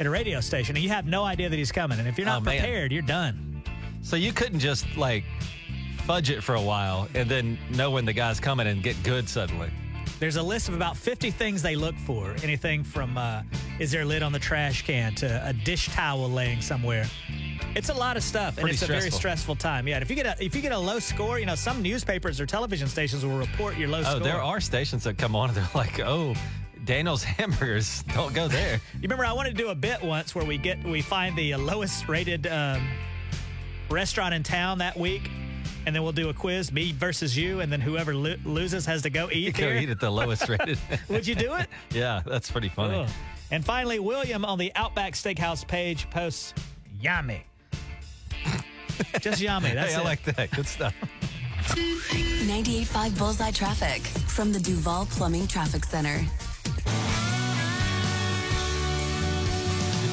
[0.00, 1.98] at a radio station, and you have no idea that he's coming.
[1.98, 2.58] And if you're not Oh, man.
[2.58, 3.62] prepared, you're done.
[4.02, 5.24] so you couldn't just like
[5.98, 9.28] fudge it for a while and then know when the guy's coming and get good
[9.28, 9.68] suddenly.
[10.20, 12.34] There's a list of about 50 things they look for.
[12.42, 13.42] Anything from uh,
[13.78, 17.06] is there a lid on the trash can to a dish towel laying somewhere.
[17.74, 19.18] It's a lot of stuff, and Pretty it's a very stressful.
[19.18, 19.86] stressful time.
[19.86, 22.40] Yeah, if you get a if you get a low score, you know some newspapers
[22.40, 24.20] or television stations will report your low Oh, score.
[24.20, 26.34] there are stations that come on and they're like, oh,
[26.86, 28.74] Daniel's hamburgers, don't go there.
[28.94, 31.54] You remember I wanted to do a bit once where we get we find the
[31.56, 32.88] lowest rated um,
[33.90, 35.28] restaurant in town that week,
[35.84, 39.02] and then we'll do a quiz, me versus you, and then whoever lo- loses has
[39.02, 39.82] to go You eat go here.
[39.82, 40.78] eat at the lowest rated.
[41.08, 41.68] Would you do it?
[41.90, 43.00] yeah, that's pretty funny.
[43.00, 43.08] Ugh.
[43.50, 46.54] And finally, William on the Outback Steakhouse page posts
[47.00, 47.44] yummy.
[49.20, 49.70] Just yummy.
[49.74, 50.04] That's hey, I it.
[50.04, 50.50] like that.
[50.52, 50.94] Good stuff.
[51.68, 56.20] 98.5 Bullseye Traffic from the Duval Plumbing Traffic Center.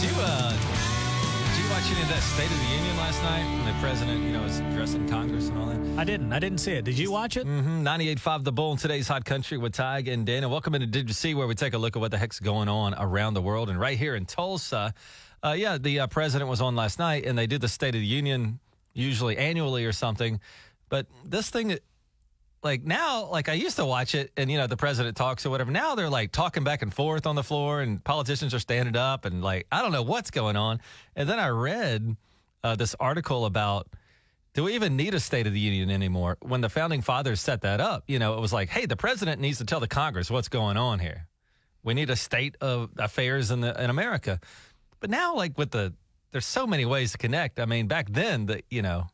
[0.04, 3.46] Did you uh did you watch any of that State of the Union last night
[3.46, 5.80] when the president, you know, was addressing Congress and all that?
[5.98, 6.34] I didn't.
[6.34, 6.84] I didn't see it.
[6.84, 7.48] Did you watch it?
[7.48, 7.88] Mm-hmm.
[7.88, 10.50] 98.5 The Bull in today's Hot Country with Tige and Dana.
[10.50, 12.68] Welcome into Did You See, where we take a look at what the heck's going
[12.68, 13.70] on around the world.
[13.70, 14.94] And right here in Tulsa,
[15.42, 18.02] uh, yeah, the uh, president was on last night, and they do the State of
[18.02, 18.60] the Union
[18.94, 20.42] usually annually or something.
[20.89, 21.78] But this thing,
[22.63, 25.49] like now, like I used to watch it, and you know, the president talks or
[25.49, 25.71] whatever.
[25.71, 29.26] Now they're like talking back and forth on the floor, and politicians are standing up,
[29.26, 30.80] and like I don't know what's going on.
[31.15, 32.15] And then I read
[32.63, 33.88] uh, this article about
[34.54, 36.38] do we even need a State of the Union anymore?
[36.41, 39.41] When the founding fathers set that up, you know, it was like, hey, the president
[39.41, 41.28] needs to tell the Congress what's going on here.
[41.84, 44.39] We need a state of affairs in the in America.
[44.99, 45.93] But now, like with the,
[46.32, 47.60] there's so many ways to connect.
[47.60, 49.08] I mean, back then, the you know,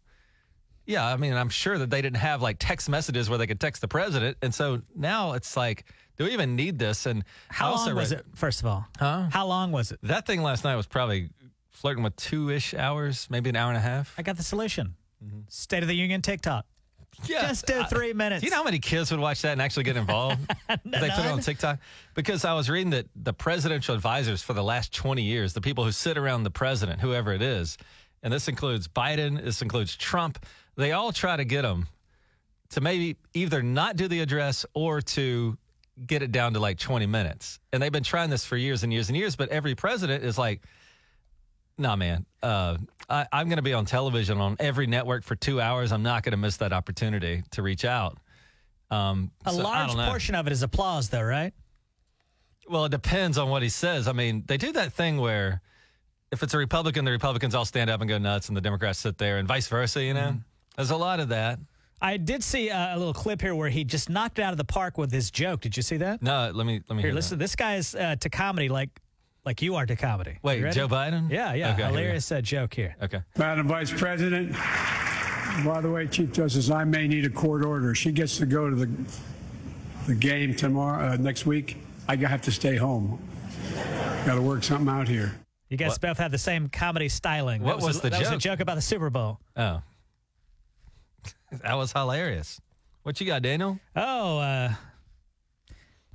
[0.89, 3.59] Yeah, I mean, I'm sure that they didn't have like text messages where they could
[3.59, 5.85] text the president, and so now it's like,
[6.17, 7.05] do we even need this?
[7.05, 8.25] And How long was read- it?
[8.33, 9.27] First of all, Huh?
[9.31, 9.99] How long was it?
[10.01, 11.29] That thing last night was probably
[11.69, 14.15] flirting with two ish hours, maybe an hour and a half.
[14.17, 14.95] I got the solution.
[15.23, 15.41] Mm-hmm.
[15.47, 16.65] State of the Union TikTok.
[17.25, 18.41] Yeah, Just do three minutes.
[18.41, 20.39] Do you know how many kids would watch that and actually get involved?
[20.69, 21.79] If they put it on TikTok.
[22.15, 25.83] Because I was reading that the presidential advisors for the last 20 years, the people
[25.83, 27.77] who sit around the president, whoever it is,
[28.23, 30.45] and this includes Biden, this includes Trump,
[30.79, 31.87] they all try to get them
[32.69, 35.57] to maybe either not do the address or to
[36.05, 37.59] get it down to like 20 minutes.
[37.73, 40.37] And they've been trying this for years and years and years, but every president is
[40.37, 40.61] like,
[41.77, 42.77] nah, man, uh,
[43.09, 45.91] I, I'm going to be on television on every network for two hours.
[45.91, 48.17] I'm not going to miss that opportunity to reach out.
[48.91, 51.53] Um, A so large portion of it is applause, though, right?
[52.69, 54.07] Well, it depends on what he says.
[54.07, 55.61] I mean, they do that thing where
[56.31, 58.99] if it's a Republican, the Republicans all stand up and go nuts, and the Democrats
[58.99, 60.03] sit there, and vice versa.
[60.03, 60.37] You know, Mm-hmm.
[60.79, 61.59] There's a lot of that.
[62.01, 64.57] I did see uh, a little clip here where he just knocked it out of
[64.57, 65.59] the park with his joke.
[65.59, 66.21] Did you see that?
[66.21, 67.37] No, let me let me Here, hear listen.
[67.37, 67.43] that.
[67.43, 68.89] This guy is uh, to comedy like
[69.45, 70.37] like you are to comedy.
[70.41, 71.29] Wait, Joe Biden?
[71.29, 71.71] Yeah, yeah.
[71.71, 71.87] Okay, here we go.
[71.87, 72.95] Hilarious uh, joke here.
[73.03, 73.21] Okay.
[73.37, 74.53] Madam Vice President,
[75.65, 77.93] by the way, Chief Justice, I may need a court order.
[77.93, 78.89] She gets to go to the
[80.07, 81.75] the game tomorrow, uh, next week.
[82.07, 83.19] I have to stay home.
[84.25, 85.35] Got to work something out here.
[85.67, 87.61] You guys both have the same comedy styling.
[87.61, 88.39] What that was a, the that was a joke?
[88.39, 89.39] joke about the Super Bowl.
[89.55, 89.81] Oh,
[91.63, 92.59] that was hilarious.
[93.03, 93.79] What you got, Daniel?
[93.95, 94.73] Oh, uh,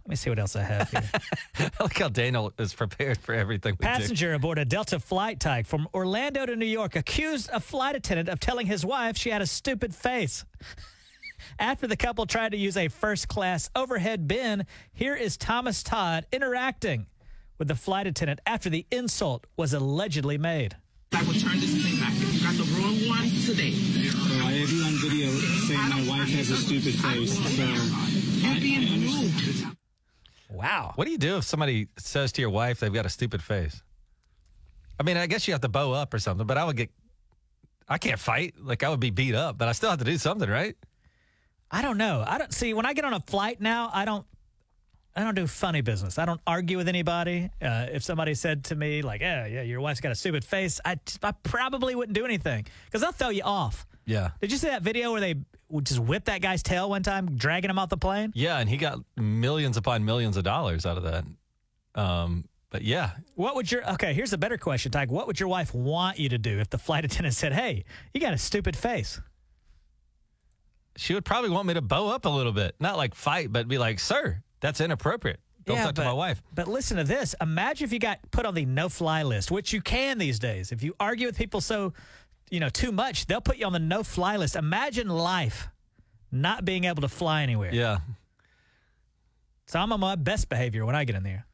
[0.05, 1.11] let me see what else I have here.
[1.59, 3.73] I like how Daniel is prepared for everything.
[3.81, 3.89] We do.
[3.89, 8.29] Passenger aboard a Delta flight type from Orlando to New York accused a flight attendant
[8.29, 10.45] of telling his wife she had a stupid face.
[11.59, 16.27] After the couple tried to use a first class overhead bin, here is Thomas Todd
[16.33, 17.07] interacting
[17.59, 20.77] with the flight attendant after the insult was allegedly made.
[21.13, 22.13] I will turn this thing back.
[22.15, 24.04] You got the wrong one today.
[24.65, 27.37] I have you on video saying my wife has a stupid face.
[27.37, 27.65] So
[28.47, 29.77] You're being rude.
[30.49, 30.93] Wow.
[30.95, 33.83] What do you do if somebody says to your wife they've got a stupid face?
[34.99, 36.89] I mean, I guess you have to bow up or something, but I would get.
[37.87, 38.55] I can't fight.
[38.59, 40.75] Like I would be beat up, but I still have to do something, right?
[41.71, 42.25] I don't know.
[42.27, 43.91] I don't see when I get on a flight now.
[43.93, 44.25] I don't.
[45.15, 46.19] I don't do funny business.
[46.19, 47.51] I don't argue with anybody.
[47.61, 50.81] Uh, if somebody said to me like, "Yeah, yeah, your wife's got a stupid face,"
[50.87, 53.85] I, I probably wouldn't do anything because they'll throw you off.
[54.07, 54.31] Yeah.
[54.41, 55.35] Did you see that video where they
[55.83, 58.33] just whip that guy's tail one time, dragging him off the plane?
[58.35, 61.25] Yeah, and he got millions upon millions of dollars out of that.
[61.95, 64.13] Um, but yeah, What would your okay?
[64.15, 65.09] Here's a better question, Tige.
[65.09, 68.21] What would your wife want you to do if the flight attendant said, "Hey, you
[68.21, 69.21] got a stupid face"?
[70.97, 73.67] she would probably want me to bow up a little bit, not like fight, but
[73.69, 75.41] be like, "Sir, that's inappropriate.
[75.65, 77.35] Don't Yeah, talk to my wife." But listen to this.
[77.41, 80.71] Imagine if you got put on the no-fly list, which you can these days.
[80.73, 81.93] If you argue with people so,
[82.51, 84.57] you know, too much, they'll put you on the no-fly list.
[84.57, 85.69] Imagine life
[86.31, 87.73] not being able to fly anywhere.
[87.75, 87.99] Yeah,
[89.67, 91.47] So I'm on my best behavior when I get in there.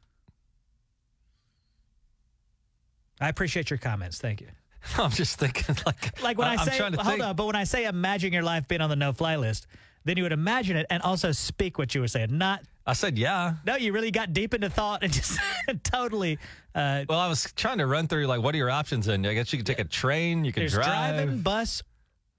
[3.19, 4.17] I appreciate your comments.
[4.19, 4.47] Thank you.
[4.97, 7.23] I'm just thinking like, Like when I, I'm say, trying to hold think.
[7.23, 9.67] on, but when I say imagine your life being on the no-fly list,
[10.03, 12.37] then you would imagine it and also speak what you were saying.
[12.37, 13.55] Not I said, yeah.
[13.65, 15.39] no, you really got deep into thought and just
[15.83, 16.39] totally.
[16.73, 19.07] Uh, Well, I was trying to run through like, what are your options?
[19.07, 20.85] And I guess you could take a train, you could drive.
[21.15, 21.83] driving, bus,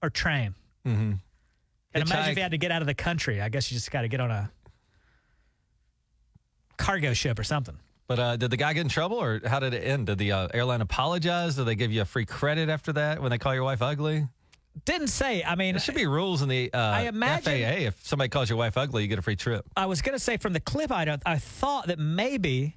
[0.01, 0.53] or train.
[0.85, 1.13] Mm-hmm.
[1.95, 3.39] And imagine if you had to get out of the country.
[3.39, 4.51] I guess you just got to get on a
[6.77, 7.77] cargo ship or something.
[8.07, 10.07] But uh, did the guy get in trouble, or how did it end?
[10.07, 11.55] Did the uh, airline apologize?
[11.55, 14.27] Did they give you a free credit after that when they call your wife ugly?
[14.85, 15.43] Didn't say.
[15.43, 17.87] I mean, There should be rules in the uh, I imagine- FAA.
[17.87, 19.65] If somebody calls your wife ugly, you get a free trip.
[19.77, 22.75] I was going to say from the clip, I, don't- I thought that maybe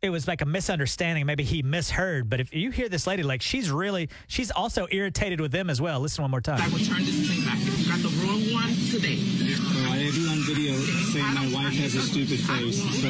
[0.00, 1.26] it was like a misunderstanding.
[1.26, 2.30] Maybe he misheard.
[2.30, 5.80] But if you hear this lady, like she's really, she's also irritated with them as
[5.80, 6.00] well.
[6.00, 6.60] Listen one more time.
[6.60, 7.58] I will turn this thing back.
[7.58, 9.18] You got the wrong one today.
[9.90, 12.80] I have you on video saying my wife has a stupid face.
[13.02, 13.08] So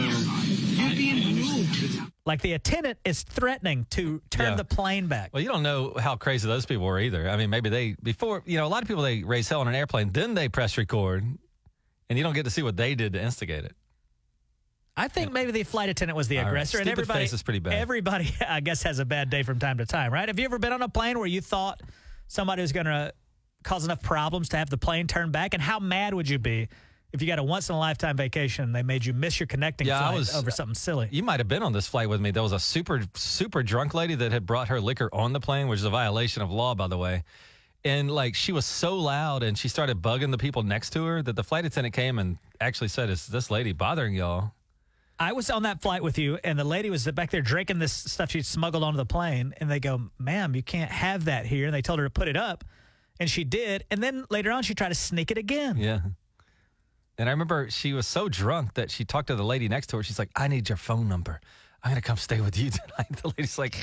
[0.82, 2.10] You're being rude.
[2.28, 4.54] Like the attendant is threatening to turn Yeah.
[4.56, 5.30] the plane back.
[5.32, 7.26] Well, you don't know how crazy those people were either.
[7.26, 9.68] I mean, maybe they before you know a lot of people they raise hell on
[9.68, 11.24] an airplane, then they press record,
[12.10, 13.74] and you don't get to see what they did to instigate it.
[14.94, 16.48] I think maybe the flight attendant was the All right.
[16.50, 17.72] aggressor, and everybody face is pretty bad.
[17.72, 20.28] Everybody, I guess, has a bad day from time to time, right?
[20.28, 21.80] Have you ever been on a plane where you thought
[22.26, 23.14] somebody was going to
[23.62, 25.54] cause enough problems to have the plane turn back?
[25.54, 26.68] And how mad would you be
[27.12, 29.46] if you got a once in a lifetime vacation and they made you miss your
[29.46, 31.08] connecting Yeah, I flight was- over something silly?
[31.10, 32.30] You might have been on this flight with me.
[32.30, 35.68] There was a super super drunk lady that had brought her liquor on the plane,
[35.68, 37.24] which is a violation of law, by the way.
[37.84, 41.22] And like she was so loud, and she started bugging the people next to her
[41.22, 44.52] that the flight attendant came and actually said, "Is this lady bothering y'all?"
[45.20, 47.92] I was on that flight with you, and the lady was back there drinking this
[47.92, 49.54] stuff she'd smuggled onto the plane.
[49.58, 52.28] And they go, "Ma'am, you can't have that here." And they told her to put
[52.28, 52.64] it up.
[53.20, 53.84] And she did.
[53.90, 55.76] And then later on, she tried to sneak it again.
[55.76, 56.00] Yeah.
[57.18, 59.96] And I remember she was so drunk that she talked to the lady next to
[59.96, 60.02] her.
[60.04, 61.40] She's like, I need your phone number.
[61.82, 63.22] I'm going to come stay with you tonight.
[63.22, 63.74] The lady's like,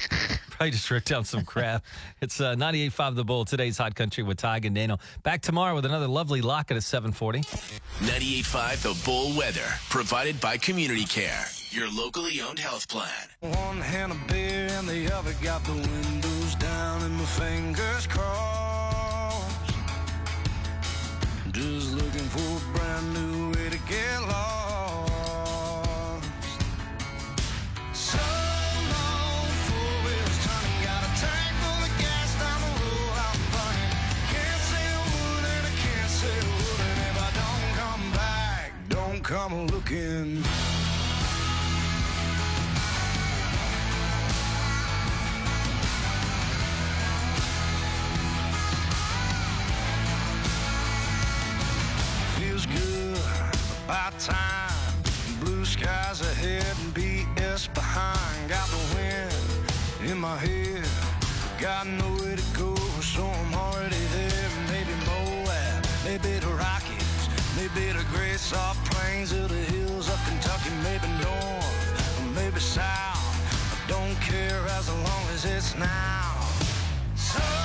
[0.52, 1.84] probably just wrote down some crap.
[2.22, 5.00] It's uh, 98.5 The Bull, today's Hot Country with Tige and Daniel.
[5.24, 7.42] Back tomorrow with another lovely locket at 740.
[7.42, 13.10] 98.5 The Bull Weather, provided by Community Care, your locally owned health plan.
[13.42, 18.74] One hand a beer and the other got the windows down and my fingers crossed.
[21.56, 26.28] Just looking for a brand new way to get lost.
[27.93, 33.39] So long, four wheels turning, got a tank full of gas down the road I'm
[33.56, 33.95] burning.
[34.36, 38.03] Can't say a word and I can't say a word, and if I don't come
[38.12, 40.43] back, don't come looking.
[53.86, 54.94] About time.
[55.42, 58.50] Blue skies ahead and BS behind.
[58.50, 60.88] Got the wind in my head.
[61.62, 64.50] Got nowhere to go, so I'm already there.
[64.72, 70.72] Maybe Moab, maybe the Rockies, maybe the great soft plains of the hills of Kentucky,
[70.82, 73.38] maybe north, or maybe south.
[73.72, 76.42] I don't care as long as it's now.
[77.16, 77.64] So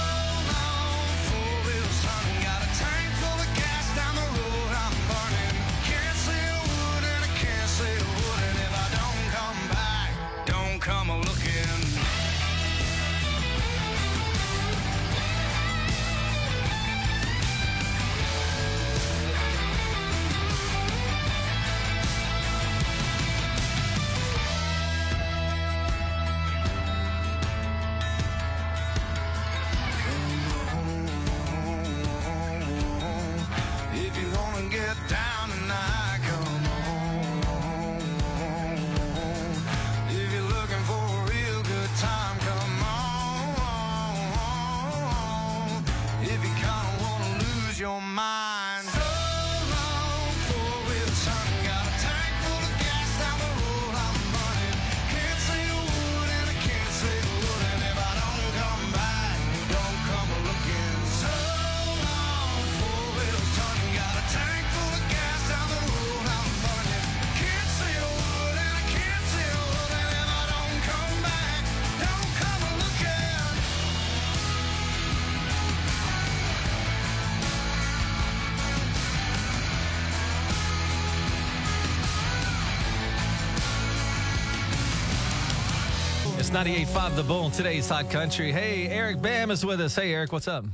[86.53, 88.51] It's 98.5 The Bull, today's Hot Country.
[88.51, 89.95] Hey, Eric Bam is with us.
[89.95, 90.65] Hey, Eric, what's up?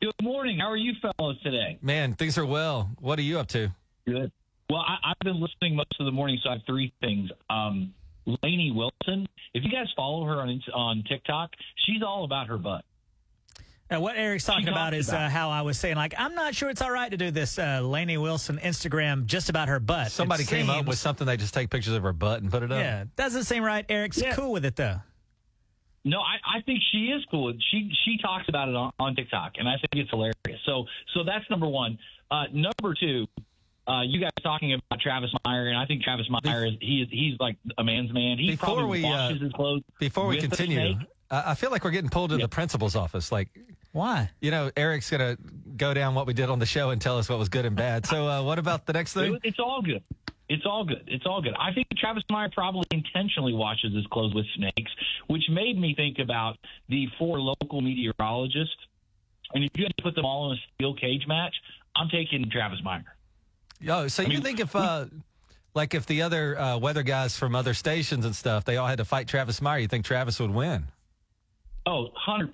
[0.00, 0.60] Good morning.
[0.60, 1.78] How are you fellows today?
[1.82, 2.88] Man, things are well.
[2.98, 3.70] What are you up to?
[4.06, 4.32] Good.
[4.70, 7.30] Well, I, I've been listening most of the morning, so I have three things.
[7.50, 7.92] Um,
[8.42, 11.50] Lainey Wilson, if you guys follow her on on TikTok,
[11.84, 12.82] she's all about her butt.
[13.92, 16.54] Uh, what Eric's talking about is about uh, how I was saying, like, I'm not
[16.54, 20.08] sure it's all right to do this uh, Lainey Wilson Instagram just about her butt.
[20.08, 21.26] It Somebody came up with something.
[21.26, 22.78] They just take pictures of her butt and put it up.
[22.78, 23.84] Yeah, doesn't seem right.
[23.88, 24.34] Eric's Yeah.
[24.34, 25.00] cool with it though.
[26.04, 27.52] No, I, I think she is cool.
[27.70, 30.34] She she talks about it on, on TikTok, and I think it's hilarious.
[30.66, 31.96] So so that's number one.
[32.28, 33.28] Uh, number two,
[33.86, 37.08] uh, you guys talking about Travis Meyer, and I think Travis Meyer is he is
[37.10, 38.38] he's like a man's man.
[38.38, 39.82] He Before probably we, uh, his clothes.
[40.00, 40.96] Before we continue.
[41.30, 43.32] I I feel like we're getting pulled to the principal's office.
[43.32, 43.48] Like,
[43.92, 44.30] why?
[44.40, 45.42] You know, Eric's going to
[45.76, 47.76] go down what we did on the show and tell us what was good and
[47.76, 48.06] bad.
[48.06, 49.38] So, uh, what about the next thing?
[49.42, 50.02] It's all good.
[50.48, 51.04] It's all good.
[51.06, 51.54] It's all good.
[51.58, 54.90] I think Travis Meyer probably intentionally washes his clothes with snakes,
[55.28, 58.76] which made me think about the four local meteorologists.
[59.54, 61.54] And if you had to put them all in a steel cage match,
[61.96, 63.16] I'm taking Travis Meyer.
[63.88, 65.06] Oh, so you think if, uh,
[65.74, 68.98] like, if the other uh, weather guys from other stations and stuff, they all had
[68.98, 70.86] to fight Travis Meyer, you think Travis would win?
[71.84, 72.48] Oh, 100%.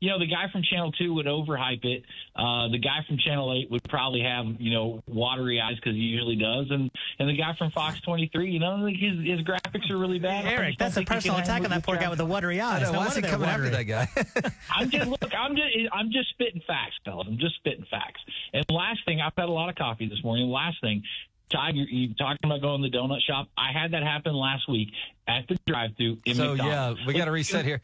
[0.00, 2.02] You know, the guy from Channel 2 would overhype it.
[2.34, 6.00] Uh, the guy from Channel 8 would probably have, you know, watery eyes because he
[6.00, 6.66] usually does.
[6.70, 10.18] And and the guy from Fox 23, you know, like his, his graphics are really
[10.18, 10.46] bad.
[10.46, 12.18] Eric, that's a personal attack on that poor guy Travis.
[12.18, 12.82] with the watery eyes.
[12.82, 14.50] know, No why is wonder he they're coming after that guy?
[14.74, 15.22] I'm just look.
[15.32, 15.72] I'm just.
[15.92, 17.26] I'm just spitting facts, fellas.
[17.28, 18.20] I'm just spitting facts.
[18.52, 20.48] And last thing, I've had a lot of coffee this morning.
[20.48, 21.02] Last thing,
[21.50, 23.48] Todd, you, you talking about going to the donut shop?
[23.56, 24.88] I had that happen last week
[25.28, 27.00] at the drive-through in So McDonald's.
[27.00, 27.80] yeah, we got to reset here.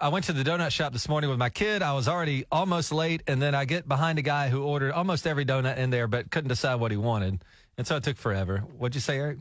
[0.00, 1.82] I went to the donut shop this morning with my kid.
[1.82, 5.26] I was already almost late, and then I get behind a guy who ordered almost
[5.26, 7.42] every donut in there, but couldn't decide what he wanted,
[7.76, 8.58] and so it took forever.
[8.78, 9.38] What'd you say, Eric?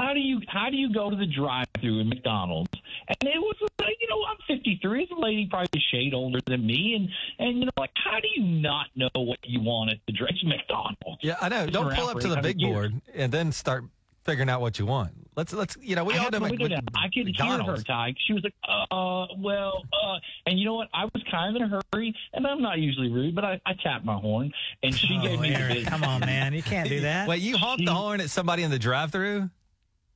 [0.00, 2.70] How do you how do you go to the drive-through in McDonald's
[3.08, 5.06] and it was it you know, I'm 53.
[5.06, 7.08] This lady probably a shade older than me, and
[7.46, 10.32] and you know, like, how do you not know what you want at the dress
[10.44, 11.20] McDonald's?
[11.22, 11.64] Yeah, I know.
[11.64, 12.72] It's Don't pull up to the 800 big years.
[12.72, 13.84] board and then start
[14.24, 15.10] figuring out what you want.
[15.36, 16.92] Let's let's you know we I all had know to Mc- look at that.
[16.98, 17.84] I could hear her, McDonald's.
[17.84, 18.14] Ty.
[18.26, 20.88] She was like, uh, well, uh, and you know what?
[20.94, 23.72] I was kind of in a hurry, and I'm not usually rude, but I, I
[23.82, 25.88] tapped my horn, and she Oh, gave me the Eric, business.
[25.90, 26.52] come on, man.
[26.54, 27.28] You can't do that.
[27.28, 29.50] Wait, you honked the horn at somebody in the drive-through?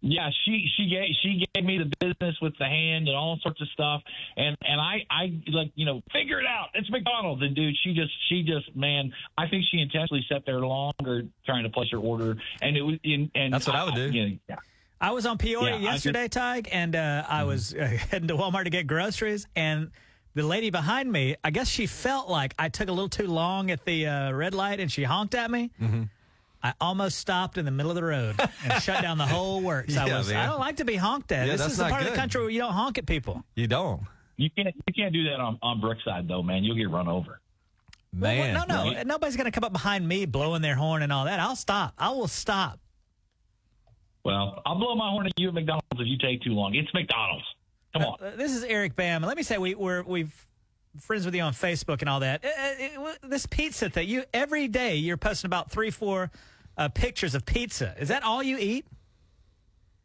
[0.07, 3.61] Yeah, she she gave she gave me the business with the hand and all sorts
[3.63, 4.03] of stuff,
[4.37, 6.69] and and I I like you know figure it out.
[6.75, 10.61] It's McDonald's, and dude, she just she just man, I think she intentionally sat there
[10.61, 13.95] longer trying to place her order, and it was in and That's what I would
[13.95, 14.11] do.
[14.11, 14.57] you know, yeah.
[15.01, 18.65] I was on Peoria Yeah, yesterday, Tige, and uh, I was uh, heading to Walmart
[18.65, 19.91] to get groceries, and
[20.35, 23.71] the lady behind me, I guess she felt like I took a little too long
[23.71, 25.71] at the uh, red light, and she honked at me.
[25.81, 26.03] Mm-hmm.
[26.65, 29.97] I almost stopped in the middle of the road and shut down the whole works.
[29.97, 30.31] I was.
[30.31, 30.39] man.
[30.39, 31.47] I don't like to be honked at.
[31.47, 33.05] Yeah, this that's is the not part of the country where you don't honk at
[33.07, 33.45] people.
[33.55, 34.01] You don't,
[34.39, 36.65] You can't you can't do that on on Brookside though, man.
[36.65, 37.39] You'll get run over.
[38.12, 38.55] man.
[38.55, 41.27] Well, no, no, nobody's going to come up behind me blowing their horn and all
[41.27, 41.39] that.
[41.39, 41.93] I'll stop.
[41.99, 42.79] I will stop.
[44.25, 46.75] Well, I'll blow my horn at you at McDonald's if you take too long.
[46.75, 47.45] It's McDonald's.
[47.93, 48.17] Come on.
[48.21, 49.23] Uh, this is Eric Bam.
[49.23, 50.33] Let me say we, we're we've
[51.01, 52.43] friends with you on Facebook and all that.
[52.45, 56.31] Uh, uh, uh, this pizza thing, you every day you're posting about three, four
[56.77, 57.95] uh, pictures of pizza.
[57.99, 58.87] Is that all you eat?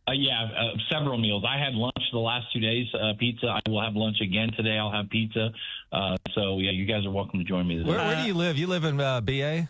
[0.08, 1.44] Uh, yeah, uh, several meals.
[1.48, 3.48] I had lunch the last two days, uh, pizza.
[3.48, 4.78] I will have lunch again today.
[4.78, 5.52] I'll have pizza.
[5.92, 7.78] Uh, so yeah, you guys are welcome to join me.
[7.78, 8.58] This Where, where do you live?
[8.58, 9.70] You live in uh, BA?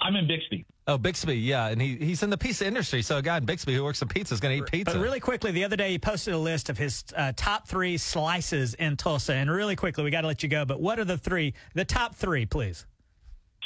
[0.00, 0.66] I'm in Bixby.
[0.88, 3.02] Oh, Bixby, yeah, and he he's in the pizza industry.
[3.02, 4.94] So a guy in Bixby who works in pizza is going to eat pizza.
[4.94, 7.96] But really quickly, the other day he posted a list of his uh, top three
[7.96, 9.34] slices in Tulsa.
[9.34, 10.64] And really quickly, we got to let you go.
[10.64, 11.54] But what are the three?
[11.74, 12.86] The top three, please.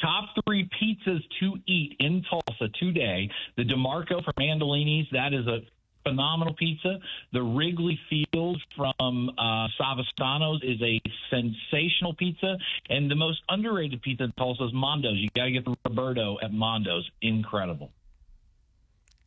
[0.01, 3.31] Top three pizzas to eat in Tulsa today.
[3.57, 5.09] The DeMarco from Andolini's.
[5.13, 5.61] That is a
[6.05, 6.99] phenomenal pizza.
[7.33, 12.57] The Wrigley Fields from uh, Savastano's is a sensational pizza.
[12.89, 15.19] And the most underrated pizza in Tulsa is Mondo's.
[15.19, 17.09] You got to get the Roberto at Mondo's.
[17.21, 17.91] Incredible.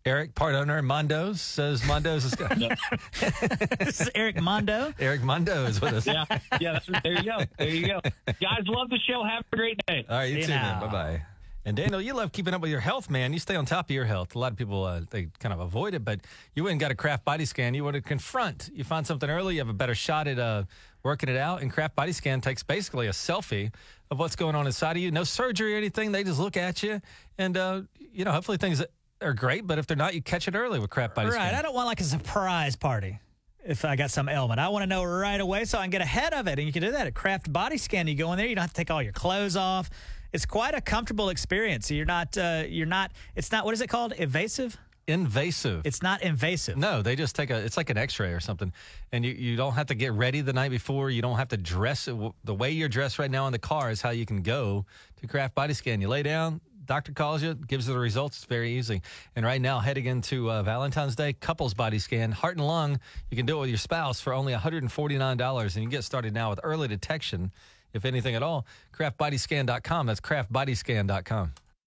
[0.05, 2.59] Eric, part owner Mondo's, says Mondo's is going.
[3.79, 4.93] this is Eric Mondo.
[4.99, 6.05] Eric Mondo is with us.
[6.05, 6.25] yeah,
[6.59, 6.73] yeah.
[6.73, 7.37] That's, there you go.
[7.57, 8.01] There you go.
[8.41, 9.23] Guys, love the show.
[9.23, 10.05] Have a great day.
[10.09, 10.81] All right, you See too, you man.
[10.81, 11.21] Bye bye.
[11.65, 13.31] And Daniel, you love keeping up with your health, man.
[13.31, 14.35] You stay on top of your health.
[14.35, 16.19] A lot of people uh, they kind of avoid it, but
[16.53, 17.73] you went and got a Craft Body Scan.
[17.73, 18.69] You want to confront.
[18.73, 20.63] You find something early, you have a better shot at uh,
[21.03, 21.61] working it out.
[21.61, 23.73] And Craft Body Scan takes basically a selfie
[24.11, 25.11] of what's going on inside of you.
[25.11, 26.11] No surgery or anything.
[26.11, 26.99] They just look at you,
[27.37, 28.83] and uh, you know, hopefully things
[29.23, 29.65] are great.
[29.65, 31.41] But if they're not, you catch it early with Craft Body scan.
[31.41, 31.53] Right.
[31.53, 33.19] I don't want like a surprise party
[33.65, 34.59] if I got some ailment.
[34.59, 36.59] I want to know right away so I can get ahead of it.
[36.59, 38.07] And you can do that at Craft Body Scan.
[38.07, 39.89] You go in there, you don't have to take all your clothes off.
[40.33, 41.89] It's quite a comfortable experience.
[41.91, 44.13] You're not, uh, you're not, it's not, what is it called?
[44.17, 44.77] Evasive?
[45.05, 45.81] Invasive.
[45.85, 46.77] It's not invasive.
[46.77, 47.57] No, they just take a.
[47.57, 48.71] It's like an X-ray or something,
[49.11, 51.09] and you, you don't have to get ready the night before.
[51.09, 54.01] You don't have to dress the way you're dressed right now in the car is
[54.01, 54.85] how you can go
[55.17, 55.99] to Craft Body Scan.
[55.99, 58.37] You lay down, doctor calls you, gives you the results.
[58.37, 59.01] It's very easy.
[59.35, 62.99] And right now, heading into uh, Valentine's Day, couples body scan, heart and lung.
[63.29, 66.49] You can do it with your spouse for only $149, and you get started now
[66.49, 67.51] with early detection,
[67.93, 68.65] if anything at all.
[68.97, 70.07] CraftBodyScan.com.
[70.07, 71.62] That's CraftBodyScan.com.